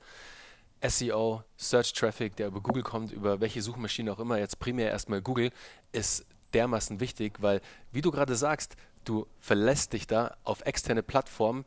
SEO, 0.88 1.44
Search 1.58 1.94
Traffic, 1.94 2.36
der 2.36 2.48
über 2.48 2.62
Google 2.62 2.84
kommt, 2.84 3.12
über 3.12 3.42
welche 3.42 3.64
Suchmaschine 3.64 4.14
auch 4.14 4.20
immer, 4.20 4.38
jetzt 4.38 4.60
primär 4.60 4.92
erstmal 4.92 5.22
Google, 5.22 5.52
ist 5.92 6.26
dermaßen 6.54 7.00
wichtig, 7.00 7.42
weil, 7.42 7.62
wie 7.92 8.02
du 8.02 8.12
gerade 8.12 8.36
sagst, 8.36 8.76
du 9.06 9.28
verlässt 9.40 9.94
dich 9.94 10.08
da 10.08 10.38
auf 10.44 10.62
externe 10.62 11.04
Plattformen 11.04 11.66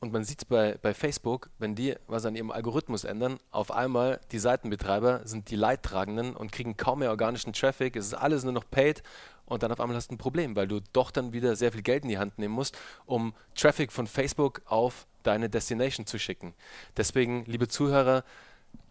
und 0.00 0.12
man 0.12 0.24
sieht 0.24 0.42
es 0.42 0.44
bei, 0.44 0.76
bei 0.82 0.92
Facebook, 0.92 1.48
wenn 1.58 1.74
die 1.74 1.94
was 2.06 2.26
an 2.26 2.36
ihrem 2.36 2.50
Algorithmus 2.50 3.04
ändern, 3.04 3.38
auf 3.50 3.70
einmal 3.70 4.20
die 4.32 4.38
Seitenbetreiber 4.38 5.22
sind 5.24 5.50
die 5.50 5.56
Leidtragenden 5.56 6.36
und 6.36 6.52
kriegen 6.52 6.76
kaum 6.76 6.98
mehr 6.98 7.10
organischen 7.10 7.52
Traffic, 7.52 7.96
es 7.96 8.08
ist 8.08 8.14
alles 8.14 8.44
nur 8.44 8.52
noch 8.52 8.68
paid 8.70 9.02
und 9.46 9.62
dann 9.62 9.72
auf 9.72 9.80
einmal 9.80 9.96
hast 9.96 10.10
du 10.10 10.14
ein 10.14 10.18
Problem, 10.18 10.56
weil 10.56 10.68
du 10.68 10.80
doch 10.92 11.10
dann 11.10 11.32
wieder 11.32 11.56
sehr 11.56 11.72
viel 11.72 11.82
Geld 11.82 12.02
in 12.02 12.10
die 12.10 12.18
Hand 12.18 12.38
nehmen 12.38 12.54
musst, 12.54 12.76
um 13.06 13.34
Traffic 13.54 13.92
von 13.92 14.06
Facebook 14.06 14.62
auf 14.66 15.06
deine 15.22 15.48
Destination 15.48 16.06
zu 16.06 16.18
schicken. 16.18 16.54
Deswegen, 16.96 17.44
liebe 17.46 17.68
Zuhörer, 17.68 18.24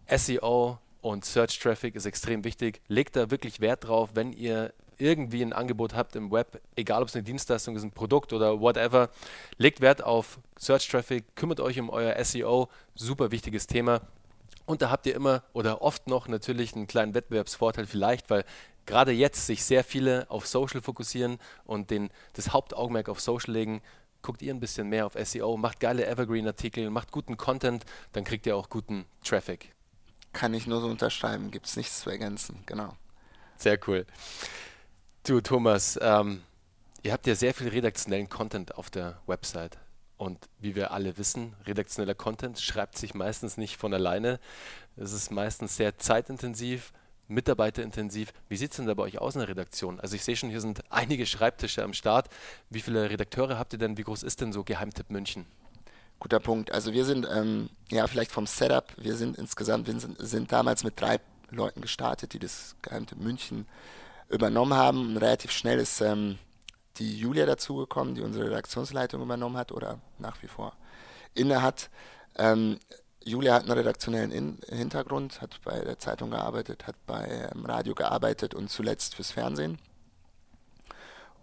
SEO 0.08 0.78
und 1.00 1.24
Search 1.24 1.58
Traffic 1.58 1.94
ist 1.94 2.06
extrem 2.06 2.44
wichtig. 2.44 2.80
Legt 2.88 3.14
da 3.14 3.30
wirklich 3.30 3.60
Wert 3.60 3.84
drauf, 3.84 4.10
wenn 4.14 4.32
ihr 4.32 4.72
irgendwie 4.98 5.42
ein 5.42 5.52
Angebot 5.52 5.94
habt 5.94 6.16
im 6.16 6.30
Web, 6.30 6.60
egal 6.76 7.02
ob 7.02 7.08
es 7.08 7.14
eine 7.14 7.24
Dienstleistung 7.24 7.76
ist, 7.76 7.82
ein 7.82 7.92
Produkt 7.92 8.32
oder 8.32 8.60
whatever, 8.60 9.10
legt 9.58 9.80
Wert 9.80 10.02
auf 10.02 10.38
Search 10.58 10.88
Traffic, 10.88 11.36
kümmert 11.36 11.60
euch 11.60 11.78
um 11.78 11.90
euer 11.90 12.22
SEO, 12.24 12.68
super 12.94 13.30
wichtiges 13.30 13.66
Thema. 13.66 14.00
Und 14.66 14.82
da 14.82 14.90
habt 14.90 15.06
ihr 15.06 15.14
immer 15.14 15.42
oder 15.52 15.82
oft 15.82 16.06
noch 16.06 16.28
natürlich 16.28 16.74
einen 16.74 16.86
kleinen 16.86 17.14
Wettbewerbsvorteil 17.14 17.86
vielleicht, 17.86 18.30
weil 18.30 18.44
gerade 18.86 19.12
jetzt 19.12 19.46
sich 19.46 19.64
sehr 19.64 19.84
viele 19.84 20.30
auf 20.30 20.46
Social 20.46 20.80
fokussieren 20.80 21.38
und 21.64 21.90
den, 21.90 22.10
das 22.32 22.52
Hauptaugenmerk 22.52 23.08
auf 23.08 23.20
Social 23.20 23.52
legen. 23.52 23.82
Guckt 24.22 24.40
ihr 24.40 24.54
ein 24.54 24.60
bisschen 24.60 24.88
mehr 24.88 25.04
auf 25.04 25.16
SEO, 25.22 25.58
macht 25.58 25.80
geile 25.80 26.06
Evergreen-Artikel, 26.06 26.88
macht 26.88 27.12
guten 27.12 27.36
Content, 27.36 27.84
dann 28.12 28.24
kriegt 28.24 28.46
ihr 28.46 28.56
auch 28.56 28.70
guten 28.70 29.04
Traffic. 29.22 29.74
Kann 30.32 30.54
ich 30.54 30.66
nur 30.66 30.80
so 30.80 30.88
unterschreiben, 30.88 31.50
gibt 31.50 31.66
es 31.66 31.76
nichts 31.76 32.00
zu 32.00 32.10
ergänzen, 32.10 32.62
genau. 32.64 32.96
Sehr 33.56 33.78
cool. 33.86 34.06
Du, 35.26 35.40
Thomas, 35.40 35.98
ähm, 36.02 36.42
Ihr 37.04 37.12
habt 37.12 37.26
ja 37.26 37.34
sehr 37.34 37.52
viel 37.52 37.68
redaktionellen 37.68 38.30
Content 38.30 38.76
auf 38.76 38.88
der 38.88 39.18
Website. 39.26 39.76
Und 40.16 40.38
wie 40.58 40.74
wir 40.74 40.90
alle 40.90 41.18
wissen, 41.18 41.54
redaktioneller 41.66 42.14
Content 42.14 42.58
schreibt 42.58 42.96
sich 42.96 43.12
meistens 43.12 43.58
nicht 43.58 43.76
von 43.76 43.92
alleine. 43.92 44.40
Es 44.96 45.12
ist 45.12 45.30
meistens 45.30 45.76
sehr 45.76 45.98
zeitintensiv, 45.98 46.94
mitarbeiterintensiv. 47.28 48.32
Wie 48.48 48.56
sieht 48.56 48.70
es 48.70 48.78
denn 48.78 48.86
da 48.86 48.94
bei 48.94 49.02
euch 49.02 49.18
aus 49.18 49.34
in 49.34 49.40
der 49.40 49.48
Redaktion? 49.48 50.00
Also 50.00 50.16
ich 50.16 50.24
sehe 50.24 50.34
schon, 50.34 50.48
hier 50.48 50.62
sind 50.62 50.82
einige 50.90 51.26
Schreibtische 51.26 51.82
am 51.82 51.92
Start. 51.92 52.30
Wie 52.70 52.80
viele 52.80 53.10
Redakteure 53.10 53.58
habt 53.58 53.74
ihr 53.74 53.78
denn? 53.78 53.98
Wie 53.98 54.04
groß 54.04 54.22
ist 54.22 54.40
denn 54.40 54.54
so 54.54 54.64
Geheimtipp 54.64 55.10
München? 55.10 55.44
Guter 56.20 56.40
Punkt. 56.40 56.72
Also 56.72 56.94
wir 56.94 57.04
sind, 57.04 57.26
ähm, 57.30 57.68
ja, 57.90 58.06
vielleicht 58.06 58.30
vom 58.30 58.46
Setup, 58.46 58.94
wir 58.96 59.14
sind 59.14 59.36
insgesamt, 59.36 59.86
wir 59.86 60.00
sind, 60.00 60.16
sind 60.20 60.52
damals 60.52 60.84
mit 60.84 60.98
drei 60.98 61.18
Leuten 61.50 61.82
gestartet, 61.82 62.32
die 62.32 62.38
das 62.38 62.76
Geheimtipp 62.80 63.18
München 63.18 63.66
übernommen 64.28 64.74
haben. 64.74 65.10
Und 65.10 65.16
relativ 65.16 65.50
schnell 65.50 65.78
ist 65.78 66.00
ähm, 66.00 66.38
die 66.96 67.18
Julia 67.18 67.46
dazugekommen, 67.46 68.14
die 68.14 68.22
unsere 68.22 68.46
Redaktionsleitung 68.46 69.22
übernommen 69.22 69.56
hat 69.56 69.72
oder 69.72 70.00
nach 70.18 70.42
wie 70.42 70.48
vor 70.48 70.74
inne 71.34 71.62
hat. 71.62 71.90
Ähm, 72.36 72.78
Julia 73.24 73.54
hat 73.54 73.62
einen 73.62 73.72
redaktionellen 73.72 74.30
In 74.30 74.58
Hintergrund, 74.68 75.40
hat 75.40 75.60
bei 75.64 75.80
der 75.80 75.98
Zeitung 75.98 76.30
gearbeitet, 76.30 76.86
hat 76.86 76.96
bei 77.06 77.50
ähm, 77.54 77.64
Radio 77.64 77.94
gearbeitet 77.94 78.54
und 78.54 78.70
zuletzt 78.70 79.14
fürs 79.14 79.30
Fernsehen. 79.30 79.78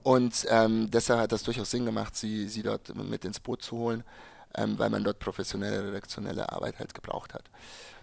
Und 0.04 0.46
ähm, 0.50 0.90
deshalb 0.90 1.20
hat 1.20 1.32
das 1.32 1.44
durchaus 1.44 1.72
Sinn 1.72 1.86
gemacht, 1.86 2.16
sie, 2.16 2.48
sie 2.48 2.64
dort 2.64 2.96
mit 2.96 3.26
ins 3.26 3.40
Boot 3.40 3.62
zu 3.62 3.78
holen, 3.78 4.04
ähm, 4.56 4.78
weil 4.80 4.90
man 4.90 5.04
dort 5.04 5.20
professionelle 5.20 5.88
redaktionelle 5.88 6.52
Arbeit 6.52 6.80
halt 6.80 6.94
gebraucht 6.94 7.34
hat. 7.34 7.44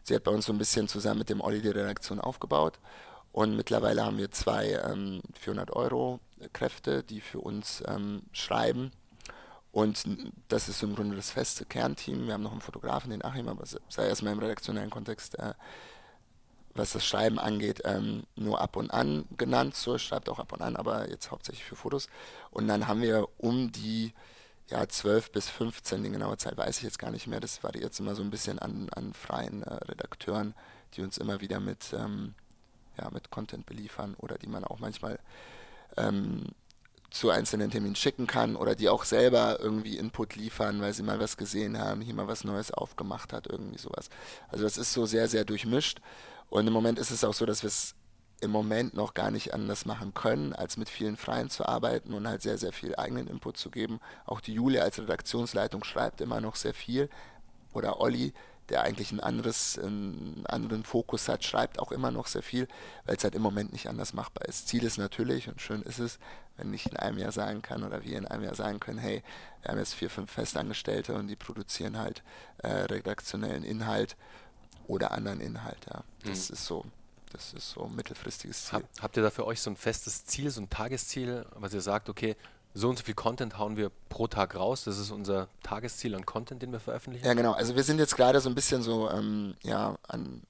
Sie 0.04 0.14
hat 0.14 0.24
bei 0.24 0.30
uns 0.30 0.46
so 0.46 0.52
ein 0.52 0.58
bisschen 0.58 0.88
zusammen 0.88 1.18
mit 1.18 1.28
dem 1.28 1.40
Olli 1.40 1.60
die 1.60 1.68
Redaktion 1.68 2.20
aufgebaut 2.20 2.78
und 3.38 3.54
mittlerweile 3.54 4.04
haben 4.04 4.18
wir 4.18 4.32
zwei 4.32 4.72
ähm, 4.84 5.22
400 5.38 5.70
Euro 5.70 6.18
Kräfte, 6.52 7.04
die 7.04 7.20
für 7.20 7.38
uns 7.38 7.84
ähm, 7.86 8.22
schreiben. 8.32 8.90
Und 9.70 10.02
das 10.48 10.68
ist 10.68 10.82
im 10.82 10.96
Grunde 10.96 11.14
das 11.14 11.30
feste 11.30 11.64
Kernteam. 11.64 12.26
Wir 12.26 12.34
haben 12.34 12.42
noch 12.42 12.50
einen 12.50 12.60
Fotografen, 12.60 13.12
den 13.12 13.24
Achim, 13.24 13.46
aber 13.46 13.62
sei 13.64 14.08
erstmal 14.08 14.32
im 14.32 14.40
redaktionellen 14.40 14.90
Kontext, 14.90 15.38
äh, 15.38 15.54
was 16.74 16.94
das 16.94 17.06
Schreiben 17.06 17.38
angeht, 17.38 17.82
ähm, 17.84 18.24
nur 18.34 18.60
ab 18.60 18.74
und 18.74 18.90
an 18.90 19.24
genannt. 19.36 19.76
So 19.76 19.98
schreibt 19.98 20.28
auch 20.28 20.40
ab 20.40 20.52
und 20.52 20.60
an, 20.60 20.74
aber 20.74 21.08
jetzt 21.08 21.30
hauptsächlich 21.30 21.64
für 21.64 21.76
Fotos. 21.76 22.08
Und 22.50 22.66
dann 22.66 22.88
haben 22.88 23.02
wir 23.02 23.28
um 23.36 23.70
die 23.70 24.14
ja, 24.68 24.88
12 24.88 25.30
bis 25.30 25.48
15, 25.48 26.02
die 26.02 26.10
genaue 26.10 26.38
Zeit 26.38 26.56
weiß 26.56 26.78
ich 26.78 26.82
jetzt 26.82 26.98
gar 26.98 27.12
nicht 27.12 27.28
mehr. 27.28 27.38
Das 27.38 27.62
variiert 27.62 27.84
jetzt 27.84 28.00
immer 28.00 28.16
so 28.16 28.22
ein 28.24 28.30
bisschen 28.30 28.58
an, 28.58 28.88
an 28.96 29.14
freien 29.14 29.62
äh, 29.62 29.74
Redakteuren, 29.74 30.54
die 30.94 31.02
uns 31.02 31.18
immer 31.18 31.40
wieder 31.40 31.60
mit, 31.60 31.92
ähm, 31.92 32.34
ja, 32.98 33.10
mit 33.10 33.30
Content 33.30 33.66
beliefern 33.66 34.14
oder 34.18 34.38
die 34.38 34.48
man 34.48 34.64
auch 34.64 34.78
manchmal 34.78 35.18
ähm, 35.96 36.44
zu 37.10 37.30
einzelnen 37.30 37.70
Terminen 37.70 37.96
schicken 37.96 38.26
kann 38.26 38.54
oder 38.54 38.74
die 38.74 38.88
auch 38.88 39.04
selber 39.04 39.58
irgendwie 39.60 39.96
Input 39.96 40.36
liefern, 40.36 40.80
weil 40.80 40.92
sie 40.92 41.02
mal 41.02 41.20
was 41.20 41.36
gesehen 41.36 41.78
haben, 41.78 42.02
hier 42.02 42.14
mal 42.14 42.28
was 42.28 42.44
Neues 42.44 42.70
aufgemacht 42.70 43.32
hat, 43.32 43.46
irgendwie 43.46 43.78
sowas. 43.78 44.10
Also 44.48 44.64
das 44.64 44.76
ist 44.76 44.92
so 44.92 45.06
sehr, 45.06 45.28
sehr 45.28 45.44
durchmischt. 45.44 46.00
Und 46.50 46.66
im 46.66 46.72
Moment 46.72 46.98
ist 46.98 47.10
es 47.10 47.24
auch 47.24 47.34
so, 47.34 47.46
dass 47.46 47.62
wir 47.62 47.68
es 47.68 47.94
im 48.40 48.50
Moment 48.50 48.94
noch 48.94 49.14
gar 49.14 49.30
nicht 49.30 49.52
anders 49.52 49.84
machen 49.84 50.14
können, 50.14 50.52
als 50.52 50.76
mit 50.76 50.88
vielen 50.88 51.16
Freien 51.16 51.50
zu 51.50 51.66
arbeiten 51.66 52.14
und 52.14 52.28
halt 52.28 52.42
sehr, 52.42 52.58
sehr 52.58 52.72
viel 52.72 52.94
eigenen 52.94 53.26
Input 53.26 53.56
zu 53.56 53.70
geben. 53.70 54.00
Auch 54.26 54.40
die 54.40 54.54
Julia 54.54 54.82
als 54.82 54.98
Redaktionsleitung 54.98 55.82
schreibt 55.84 56.20
immer 56.20 56.40
noch 56.40 56.54
sehr 56.54 56.74
viel. 56.74 57.08
Oder 57.72 58.00
Olli, 58.00 58.32
der 58.68 58.82
eigentlich 58.82 59.12
ein 59.12 59.20
anderes, 59.20 59.78
einen 59.78 60.44
anderen 60.46 60.84
Fokus 60.84 61.28
hat, 61.28 61.44
schreibt 61.44 61.78
auch 61.78 61.92
immer 61.92 62.10
noch 62.10 62.26
sehr 62.26 62.42
viel, 62.42 62.68
weil 63.06 63.16
es 63.16 63.24
halt 63.24 63.34
im 63.34 63.42
Moment 63.42 63.72
nicht 63.72 63.88
anders 63.88 64.12
machbar 64.12 64.46
ist. 64.46 64.68
Ziel 64.68 64.84
ist 64.84 64.98
natürlich, 64.98 65.48
und 65.48 65.60
schön 65.60 65.82
ist 65.82 65.98
es, 65.98 66.18
wenn 66.56 66.74
ich 66.74 66.86
in 66.86 66.96
einem 66.96 67.18
Jahr 67.18 67.32
sagen 67.32 67.62
kann 67.62 67.82
oder 67.82 68.04
wir 68.04 68.18
in 68.18 68.26
einem 68.26 68.44
Jahr 68.44 68.54
sagen 68.54 68.80
können, 68.80 68.98
hey, 68.98 69.22
wir 69.62 69.70
haben 69.70 69.78
jetzt 69.78 69.94
vier, 69.94 70.10
fünf 70.10 70.30
Festangestellte 70.30 71.14
und 71.14 71.28
die 71.28 71.36
produzieren 71.36 71.98
halt 71.98 72.22
äh, 72.58 72.68
redaktionellen 72.68 73.64
Inhalt 73.64 74.16
oder 74.86 75.12
anderen 75.12 75.40
Inhalt. 75.40 75.86
Ja. 75.86 76.02
Das 76.24 76.48
mhm. 76.48 76.54
ist 76.54 76.66
so. 76.66 76.84
Das 77.30 77.52
ist 77.52 77.72
so 77.72 77.84
ein 77.84 77.94
mittelfristiges 77.94 78.64
Ziel. 78.64 78.82
Habt 79.02 79.16
ihr 79.18 79.22
da 79.22 79.28
für 79.28 79.44
euch 79.44 79.60
so 79.60 79.68
ein 79.68 79.76
festes 79.76 80.24
Ziel, 80.24 80.50
so 80.50 80.62
ein 80.62 80.70
Tagesziel, 80.70 81.44
was 81.56 81.74
ihr 81.74 81.82
sagt, 81.82 82.08
okay, 82.08 82.36
so 82.78 82.88
und 82.88 82.98
so 82.98 83.04
viel 83.04 83.14
Content 83.14 83.58
hauen 83.58 83.76
wir 83.76 83.90
pro 84.08 84.26
Tag 84.28 84.54
raus. 84.54 84.84
Das 84.84 84.98
ist 84.98 85.10
unser 85.10 85.48
Tagesziel 85.62 86.14
an 86.14 86.24
Content, 86.24 86.62
den 86.62 86.72
wir 86.72 86.80
veröffentlichen. 86.80 87.26
Ja, 87.26 87.34
genau. 87.34 87.52
Also 87.52 87.74
wir 87.74 87.82
sind 87.82 87.98
jetzt 87.98 88.16
gerade 88.16 88.40
so 88.40 88.48
ein 88.48 88.54
bisschen 88.54 88.82
so 88.82 89.10
ähm, 89.10 89.54
ja, 89.62 89.96
an, 90.06 90.42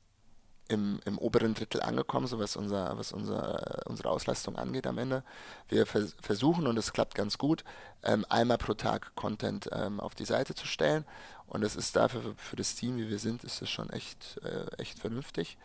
im, 0.69 1.01
im 1.07 1.19
oberen 1.19 1.55
Drittel 1.55 1.81
angekommen, 1.81 2.27
so 2.27 2.39
was, 2.39 2.55
unser, 2.57 2.99
was 2.99 3.13
unser, 3.13 3.87
unsere 3.87 4.11
Auslastung 4.11 4.57
angeht 4.57 4.87
am 4.87 4.99
Ende. 4.99 5.25
Wir 5.69 5.87
vers 5.87 6.15
versuchen, 6.21 6.67
und 6.67 6.77
es 6.77 6.93
klappt 6.93 7.15
ganz 7.15 7.39
gut, 7.39 7.65
ähm, 8.03 8.27
einmal 8.29 8.59
pro 8.59 8.75
Tag 8.75 9.15
Content 9.15 9.71
ähm, 9.73 9.99
auf 9.99 10.15
die 10.15 10.27
Seite 10.27 10.55
zu 10.55 10.67
stellen. 10.67 11.07
Und 11.47 11.63
das 11.63 11.77
ist 11.77 11.97
dafür, 11.97 12.21
für, 12.21 12.35
für 12.35 12.57
das 12.57 12.75
Team, 12.75 12.99
wie 12.99 13.09
wir 13.09 13.19
sind, 13.19 13.43
ist 13.43 13.63
das 13.63 13.71
schon 13.71 13.89
echt, 13.89 14.39
äh, 14.45 14.67
echt 14.77 14.99
vernünftig. 14.99 15.57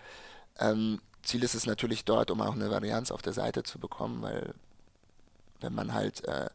Ähm, 0.60 1.01
Ziel 1.24 1.43
ist 1.43 1.55
es 1.55 1.65
natürlich 1.65 2.05
dort, 2.05 2.32
um 2.32 2.41
auch 2.41 2.53
eine 2.53 2.72
Varianz 2.72 3.12
auf 3.12 3.22
der 3.22 3.34
Seite 3.34 3.63
zu 3.63 3.79
bekommen, 3.79 4.22
weil 4.22 4.53
wenn 5.63 5.74
man 5.74 5.93
halt, 5.93 6.24
äh, 6.27 6.50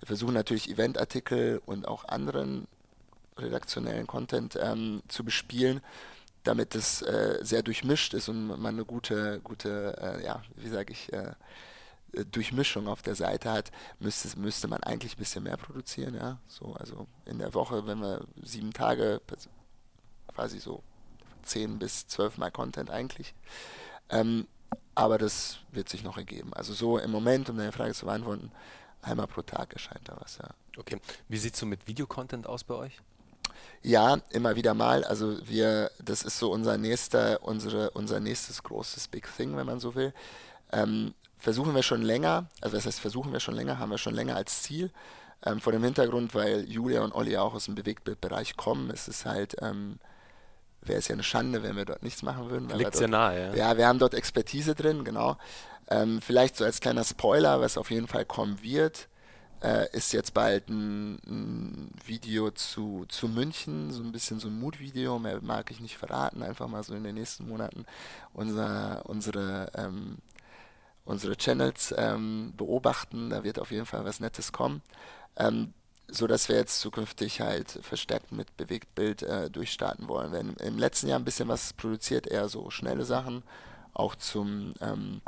wir 0.00 0.06
versuchen 0.06 0.34
natürlich 0.34 0.70
Eventartikel 0.70 1.60
und 1.66 1.88
auch 1.88 2.04
anderen 2.04 2.68
redaktionellen 3.36 4.06
Content 4.06 4.58
ähm, 4.60 5.02
zu 5.08 5.24
bespielen, 5.24 5.80
damit 6.44 6.74
es 6.74 7.02
äh, 7.02 7.38
sehr 7.42 7.62
durchmischt 7.62 8.14
ist 8.14 8.28
und 8.28 8.46
man 8.46 8.74
eine 8.74 8.84
gute, 8.84 9.40
gute, 9.42 9.96
äh, 10.00 10.24
ja, 10.24 10.42
wie 10.56 10.68
sage 10.68 10.92
ich, 10.92 11.12
äh, 11.12 11.32
Durchmischung 12.30 12.88
auf 12.88 13.00
der 13.00 13.14
Seite 13.14 13.50
hat, 13.50 13.72
müsste, 13.98 14.38
müsste 14.38 14.68
man 14.68 14.82
eigentlich 14.82 15.14
ein 15.14 15.18
bisschen 15.18 15.44
mehr 15.44 15.56
produzieren, 15.56 16.14
ja. 16.14 16.38
So, 16.46 16.74
also 16.74 17.06
in 17.24 17.38
der 17.38 17.54
Woche, 17.54 17.86
wenn 17.86 18.00
wir 18.00 18.26
sieben 18.42 18.74
Tage, 18.74 19.22
quasi 20.28 20.58
so 20.58 20.82
zehn 21.42 21.78
bis 21.78 22.06
zwölf 22.06 22.36
Mal 22.36 22.50
Content 22.50 22.90
eigentlich. 22.90 23.34
Ähm, 24.10 24.46
aber 24.94 25.18
das 25.18 25.58
wird 25.70 25.88
sich 25.88 26.02
noch 26.02 26.16
ergeben. 26.16 26.52
Also 26.54 26.72
so 26.72 26.98
im 26.98 27.10
Moment, 27.10 27.48
um 27.50 27.56
deine 27.56 27.72
Frage 27.72 27.94
zu 27.94 28.06
beantworten, 28.06 28.50
einmal 29.00 29.26
pro 29.26 29.42
Tag 29.42 29.72
erscheint 29.72 30.08
da 30.08 30.16
was, 30.20 30.38
ja. 30.38 30.48
Okay. 30.78 30.98
Wie 31.28 31.36
sieht 31.36 31.54
es 31.54 31.60
so 31.60 31.66
mit 31.66 31.86
Videocontent 31.86 32.46
aus 32.46 32.64
bei 32.64 32.74
euch? 32.74 33.00
Ja, 33.82 34.18
immer 34.30 34.56
wieder 34.56 34.74
mal. 34.74 35.04
Also 35.04 35.36
wir, 35.46 35.90
das 36.02 36.22
ist 36.22 36.38
so 36.38 36.50
unser 36.50 36.78
nächster, 36.78 37.42
unsere, 37.42 37.90
unser 37.90 38.20
nächstes 38.20 38.62
großes 38.62 39.08
Big 39.08 39.28
Thing, 39.36 39.56
wenn 39.56 39.66
man 39.66 39.80
so 39.80 39.94
will. 39.94 40.14
Ähm, 40.72 41.14
versuchen 41.38 41.74
wir 41.74 41.82
schon 41.82 42.02
länger, 42.02 42.46
also 42.60 42.76
das 42.76 42.86
heißt 42.86 43.00
versuchen 43.00 43.32
wir 43.32 43.40
schon 43.40 43.54
länger, 43.54 43.78
haben 43.78 43.90
wir 43.90 43.98
schon 43.98 44.14
länger 44.14 44.36
als 44.36 44.62
Ziel. 44.62 44.90
Ähm, 45.44 45.60
vor 45.60 45.72
dem 45.72 45.82
Hintergrund, 45.82 46.34
weil 46.34 46.70
Julia 46.70 47.02
und 47.02 47.12
Olli 47.12 47.36
auch 47.36 47.54
aus 47.54 47.64
dem 47.64 47.74
Bewegtbildbereich 47.74 48.56
kommen, 48.56 48.90
ist 48.90 49.08
es 49.08 49.26
halt 49.26 49.56
ähm, 49.60 49.98
wäre 50.82 50.98
es 50.98 51.08
ja 51.08 51.14
eine 51.14 51.22
Schande, 51.22 51.62
wenn 51.62 51.76
wir 51.76 51.84
dort 51.84 52.02
nichts 52.02 52.22
machen 52.22 52.50
würden. 52.50 52.68
Liegt 52.76 52.98
ja 52.98 53.06
nahe, 53.06 53.48
ja. 53.48 53.54
Ja, 53.54 53.76
wir 53.76 53.86
haben 53.86 53.98
dort 53.98 54.14
Expertise 54.14 54.74
drin, 54.74 55.04
genau. 55.04 55.36
Ähm, 55.88 56.20
vielleicht 56.20 56.56
so 56.56 56.64
als 56.64 56.80
kleiner 56.80 57.04
Spoiler, 57.04 57.60
was 57.60 57.76
auf 57.76 57.90
jeden 57.90 58.08
Fall 58.08 58.24
kommen 58.24 58.62
wird, 58.62 59.08
äh, 59.62 59.86
ist 59.92 60.12
jetzt 60.12 60.34
bald 60.34 60.68
ein, 60.68 61.14
ein, 61.26 61.90
Video 62.04 62.50
zu, 62.50 63.04
zu 63.08 63.28
München, 63.28 63.92
so 63.92 64.02
ein 64.02 64.12
bisschen 64.12 64.40
so 64.40 64.48
ein 64.48 64.58
Mood-Video, 64.58 65.18
mehr 65.18 65.40
mag 65.40 65.70
ich 65.70 65.80
nicht 65.80 65.98
verraten, 65.98 66.42
einfach 66.42 66.66
mal 66.68 66.82
so 66.82 66.94
in 66.94 67.04
den 67.04 67.14
nächsten 67.14 67.48
Monaten 67.48 67.86
unser, 68.32 69.02
unsere, 69.04 69.70
ähm, 69.74 70.18
unsere 71.04 71.36
Channels 71.36 71.94
ähm, 71.96 72.54
beobachten, 72.56 73.30
da 73.30 73.44
wird 73.44 73.58
auf 73.58 73.70
jeden 73.70 73.86
Fall 73.86 74.04
was 74.04 74.20
Nettes 74.20 74.52
kommen. 74.52 74.82
Ähm, 75.36 75.72
so 76.12 76.26
dass 76.26 76.48
wir 76.48 76.56
jetzt 76.56 76.80
zukünftig 76.80 77.40
halt 77.40 77.78
verstärkt 77.82 78.32
mit 78.32 78.56
Bewegtbild 78.56 79.22
äh, 79.22 79.50
durchstarten 79.50 80.08
wollen. 80.08 80.32
Wir 80.32 80.40
haben 80.40 80.56
im 80.60 80.78
letzten 80.78 81.08
Jahr 81.08 81.18
ein 81.18 81.24
bisschen 81.24 81.48
was 81.48 81.72
produziert, 81.72 82.26
eher 82.26 82.48
so 82.48 82.70
schnelle 82.70 83.04
Sachen, 83.04 83.42
auch 83.94 84.14
zum 84.14 84.74
ähm, 84.80 85.22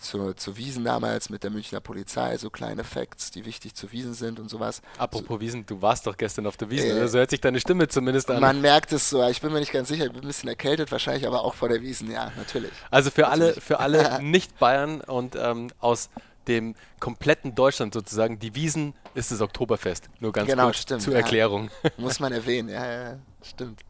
zur, 0.00 0.36
zur 0.36 0.56
Wiesen 0.56 0.84
damals 0.84 1.30
mit 1.30 1.42
der 1.42 1.50
Münchner 1.50 1.80
Polizei, 1.80 2.36
so 2.36 2.50
kleine 2.50 2.84
Facts, 2.84 3.30
die 3.30 3.44
wichtig 3.44 3.74
zu 3.74 3.92
Wiesen 3.92 4.14
sind 4.14 4.38
und 4.38 4.48
sowas. 4.48 4.82
Apropos 4.98 5.36
so, 5.36 5.40
Wiesen, 5.40 5.66
du 5.66 5.80
warst 5.82 6.06
doch 6.06 6.16
gestern 6.16 6.46
auf 6.46 6.56
der 6.56 6.70
Wiesen, 6.70 6.90
äh, 6.90 7.08
so 7.08 7.18
hört 7.18 7.30
sich 7.30 7.40
deine 7.40 7.60
Stimme 7.60 7.88
zumindest 7.88 8.30
an. 8.30 8.40
Man 8.40 8.60
merkt 8.60 8.92
es 8.92 9.10
so, 9.10 9.26
ich 9.28 9.40
bin 9.40 9.52
mir 9.52 9.60
nicht 9.60 9.72
ganz 9.72 9.88
sicher, 9.88 10.06
ich 10.06 10.12
bin 10.12 10.22
ein 10.22 10.26
bisschen 10.26 10.48
erkältet 10.48 10.92
wahrscheinlich, 10.92 11.26
aber 11.26 11.42
auch 11.44 11.54
vor 11.54 11.68
der 11.68 11.82
Wiesen, 11.82 12.10
ja, 12.10 12.30
natürlich. 12.36 12.72
Also 12.90 13.10
für 13.10 13.22
natürlich. 13.22 13.42
alle, 13.42 13.60
für 13.60 13.80
alle 13.80 14.22
Nicht-Bayern 14.22 15.00
und 15.00 15.36
ähm, 15.36 15.70
aus 15.80 16.10
dem 16.48 16.74
kompletten 17.00 17.54
Deutschland 17.54 17.94
sozusagen. 17.94 18.38
Die 18.38 18.54
Wiesen 18.54 18.94
ist 19.14 19.32
das 19.32 19.40
Oktoberfest. 19.40 20.08
Nur 20.20 20.32
ganz 20.32 20.48
genau, 20.48 20.64
kurz 20.64 20.78
stimmt, 20.78 21.02
zur 21.02 21.12
ja. 21.12 21.20
Erklärung. 21.20 21.70
Muss 21.96 22.20
man 22.20 22.32
erwähnen, 22.32 22.68
ja, 22.68 22.86
ja, 22.86 23.18
stimmt. 23.42 23.80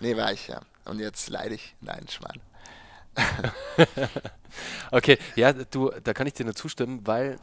Nee, 0.00 0.16
war 0.16 0.32
ich 0.32 0.48
ja. 0.48 0.60
Und 0.84 1.00
jetzt 1.00 1.28
leide 1.28 1.54
ich. 1.54 1.74
Nein, 1.80 2.06
Schmarrn. 2.08 2.40
okay, 4.90 5.18
ja, 5.34 5.52
du, 5.52 5.90
da 6.02 6.14
kann 6.14 6.26
ich 6.26 6.34
dir 6.34 6.44
nur 6.44 6.54
zustimmen, 6.54 7.06
weil 7.06 7.38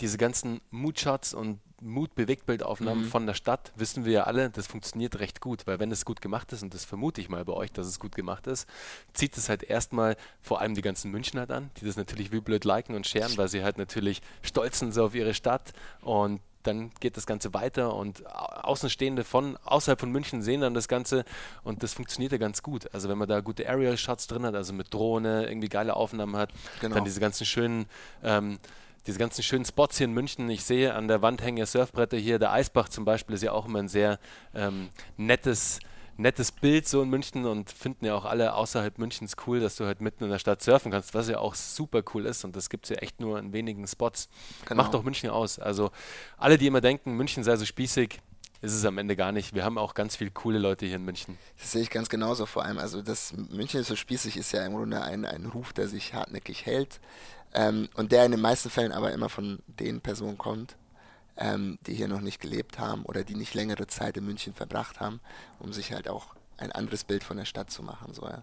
diese 0.00 0.16
ganzen 0.16 0.60
Moodshots 0.70 1.34
und 1.34 1.60
Mood-Bewegtbildaufnahmen 1.80 3.04
Mhm. 3.04 3.08
von 3.08 3.26
der 3.26 3.34
Stadt, 3.34 3.72
wissen 3.76 4.04
wir 4.04 4.12
ja 4.12 4.22
alle, 4.24 4.50
das 4.50 4.66
funktioniert 4.66 5.18
recht 5.20 5.40
gut, 5.40 5.66
weil 5.66 5.78
wenn 5.78 5.90
es 5.90 6.04
gut 6.04 6.20
gemacht 6.20 6.52
ist, 6.52 6.62
und 6.62 6.74
das 6.74 6.84
vermute 6.84 7.20
ich 7.20 7.28
mal 7.28 7.44
bei 7.44 7.52
euch, 7.52 7.72
dass 7.72 7.86
es 7.86 7.98
gut 8.00 8.14
gemacht 8.14 8.46
ist, 8.46 8.68
zieht 9.12 9.36
es 9.36 9.48
halt 9.48 9.62
erstmal 9.62 10.16
vor 10.42 10.60
allem 10.60 10.74
die 10.74 10.82
ganzen 10.82 11.10
Münchner 11.10 11.40
halt 11.40 11.50
an, 11.52 11.70
die 11.80 11.84
das 11.86 11.96
natürlich 11.96 12.32
wie 12.32 12.40
blöd 12.40 12.64
liken 12.64 12.94
und 12.94 13.06
scheren, 13.06 13.36
weil 13.36 13.48
sie 13.48 13.62
halt 13.62 13.78
natürlich 13.78 14.22
stolz 14.42 14.78
sind 14.80 14.92
so 14.92 15.04
auf 15.04 15.14
ihre 15.14 15.34
Stadt 15.34 15.72
und 16.02 16.40
dann 16.64 16.90
geht 17.00 17.16
das 17.16 17.24
Ganze 17.24 17.54
weiter 17.54 17.94
und 17.94 18.26
Au- 18.26 18.68
Außenstehende 18.72 19.22
von 19.24 19.56
außerhalb 19.64 20.00
von 20.00 20.10
München 20.10 20.42
sehen 20.42 20.60
dann 20.60 20.74
das 20.74 20.88
Ganze 20.88 21.24
und 21.62 21.82
das 21.82 21.94
funktioniert 21.94 22.32
ja 22.32 22.38
ganz 22.38 22.62
gut. 22.62 22.92
Also 22.92 23.08
wenn 23.08 23.16
man 23.16 23.28
da 23.28 23.40
gute 23.40 23.66
Aerial 23.66 23.96
Shots 23.96 24.26
drin 24.26 24.44
hat, 24.44 24.54
also 24.54 24.72
mit 24.72 24.92
Drohne, 24.92 25.46
irgendwie 25.46 25.68
geile 25.68 25.94
Aufnahmen 25.94 26.36
hat, 26.36 26.50
Genau. 26.80 26.96
dann 26.96 27.04
diese 27.04 27.20
ganzen 27.20 27.46
schönen 27.46 27.86
ähm, 28.22 28.58
diese 29.06 29.18
ganzen 29.18 29.42
schönen 29.42 29.64
Spots 29.64 29.98
hier 29.98 30.06
in 30.06 30.12
München. 30.12 30.48
Ich 30.50 30.64
sehe 30.64 30.94
an 30.94 31.08
der 31.08 31.22
Wand 31.22 31.42
hängen 31.42 31.58
ja 31.58 31.66
Surfbretter 31.66 32.16
hier. 32.16 32.38
Der 32.38 32.52
Eisbach 32.52 32.88
zum 32.88 33.04
Beispiel 33.04 33.34
ist 33.34 33.42
ja 33.42 33.52
auch 33.52 33.66
immer 33.66 33.78
ein 33.78 33.88
sehr 33.88 34.18
ähm, 34.54 34.90
nettes, 35.16 35.80
nettes 36.16 36.52
Bild 36.52 36.86
so 36.86 37.02
in 37.02 37.08
München 37.08 37.46
und 37.46 37.70
finden 37.70 38.04
ja 38.04 38.14
auch 38.14 38.24
alle 38.24 38.54
außerhalb 38.54 38.98
Münchens 38.98 39.36
cool, 39.46 39.60
dass 39.60 39.76
du 39.76 39.86
halt 39.86 40.00
mitten 40.00 40.24
in 40.24 40.30
der 40.30 40.38
Stadt 40.38 40.62
surfen 40.62 40.90
kannst, 40.90 41.14
was 41.14 41.28
ja 41.28 41.38
auch 41.38 41.54
super 41.54 42.02
cool 42.14 42.26
ist 42.26 42.44
und 42.44 42.56
das 42.56 42.68
gibt 42.68 42.84
es 42.84 42.90
ja 42.90 42.96
echt 42.96 43.20
nur 43.20 43.38
in 43.38 43.52
wenigen 43.52 43.86
Spots. 43.86 44.28
Genau. 44.66 44.82
Macht 44.82 44.94
doch 44.94 45.02
München 45.02 45.30
aus. 45.30 45.58
Also 45.58 45.90
alle, 46.36 46.58
die 46.58 46.66
immer 46.66 46.80
denken, 46.80 47.12
München 47.12 47.44
sei 47.44 47.56
so 47.56 47.64
spießig, 47.64 48.20
ist 48.60 48.72
es 48.74 48.84
am 48.84 48.98
Ende 48.98 49.14
gar 49.16 49.32
nicht. 49.32 49.54
Wir 49.54 49.64
haben 49.64 49.78
auch 49.78 49.94
ganz 49.94 50.16
viele 50.16 50.30
coole 50.30 50.58
Leute 50.58 50.86
hier 50.86 50.96
in 50.96 51.04
München. 51.04 51.38
Das 51.58 51.72
sehe 51.72 51.82
ich 51.82 51.90
ganz 51.90 52.08
genauso 52.08 52.46
vor 52.46 52.64
allem. 52.64 52.78
Also 52.78 53.02
das 53.02 53.32
München 53.32 53.80
ist 53.80 53.88
so 53.88 53.96
spießig 53.96 54.36
ist 54.36 54.52
ja 54.52 54.64
im 54.64 54.74
Grunde 54.74 55.00
ein, 55.02 55.24
ein 55.24 55.46
Ruf, 55.46 55.72
der 55.72 55.88
sich 55.88 56.14
hartnäckig 56.14 56.66
hält 56.66 57.00
ähm, 57.54 57.88
und 57.94 58.12
der 58.12 58.24
in 58.24 58.32
den 58.32 58.40
meisten 58.40 58.70
Fällen 58.70 58.92
aber 58.92 59.12
immer 59.12 59.28
von 59.28 59.60
den 59.66 60.00
Personen 60.00 60.38
kommt, 60.38 60.76
ähm, 61.36 61.78
die 61.86 61.94
hier 61.94 62.08
noch 62.08 62.20
nicht 62.20 62.40
gelebt 62.40 62.78
haben 62.78 63.04
oder 63.04 63.22
die 63.22 63.36
nicht 63.36 63.54
längere 63.54 63.86
Zeit 63.86 64.16
in 64.16 64.24
München 64.26 64.54
verbracht 64.54 64.98
haben, 65.00 65.20
um 65.60 65.72
sich 65.72 65.92
halt 65.92 66.08
auch 66.08 66.34
ein 66.56 66.72
anderes 66.72 67.04
Bild 67.04 67.22
von 67.22 67.36
der 67.36 67.44
Stadt 67.44 67.70
zu 67.70 67.84
machen. 67.84 68.12
So, 68.12 68.26
ja. 68.26 68.42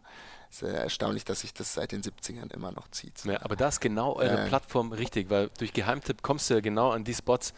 Es 0.50 0.62
ist 0.62 0.70
äh, 0.70 0.74
erstaunlich, 0.74 1.26
dass 1.26 1.42
sich 1.42 1.54
das 1.54 1.74
seit 1.74 1.92
den 1.92 2.02
70ern 2.02 2.54
immer 2.54 2.72
noch 2.72 2.90
zieht. 2.90 3.26
Ja, 3.26 3.42
aber 3.42 3.58
da 3.58 3.68
ist 3.68 3.82
genau 3.82 4.14
eure 4.14 4.38
Ja. 4.38 4.46
Plattform 4.46 4.94
richtig, 4.94 5.30
weil 5.30 5.50
durch 5.58 5.74
Geheimtipp 5.74 6.22
kommst 6.22 6.50
du 6.50 6.54
ja 6.54 6.62
genau 6.62 6.92
an 6.92 7.04
die 7.04 7.14
Spots, 7.14 7.54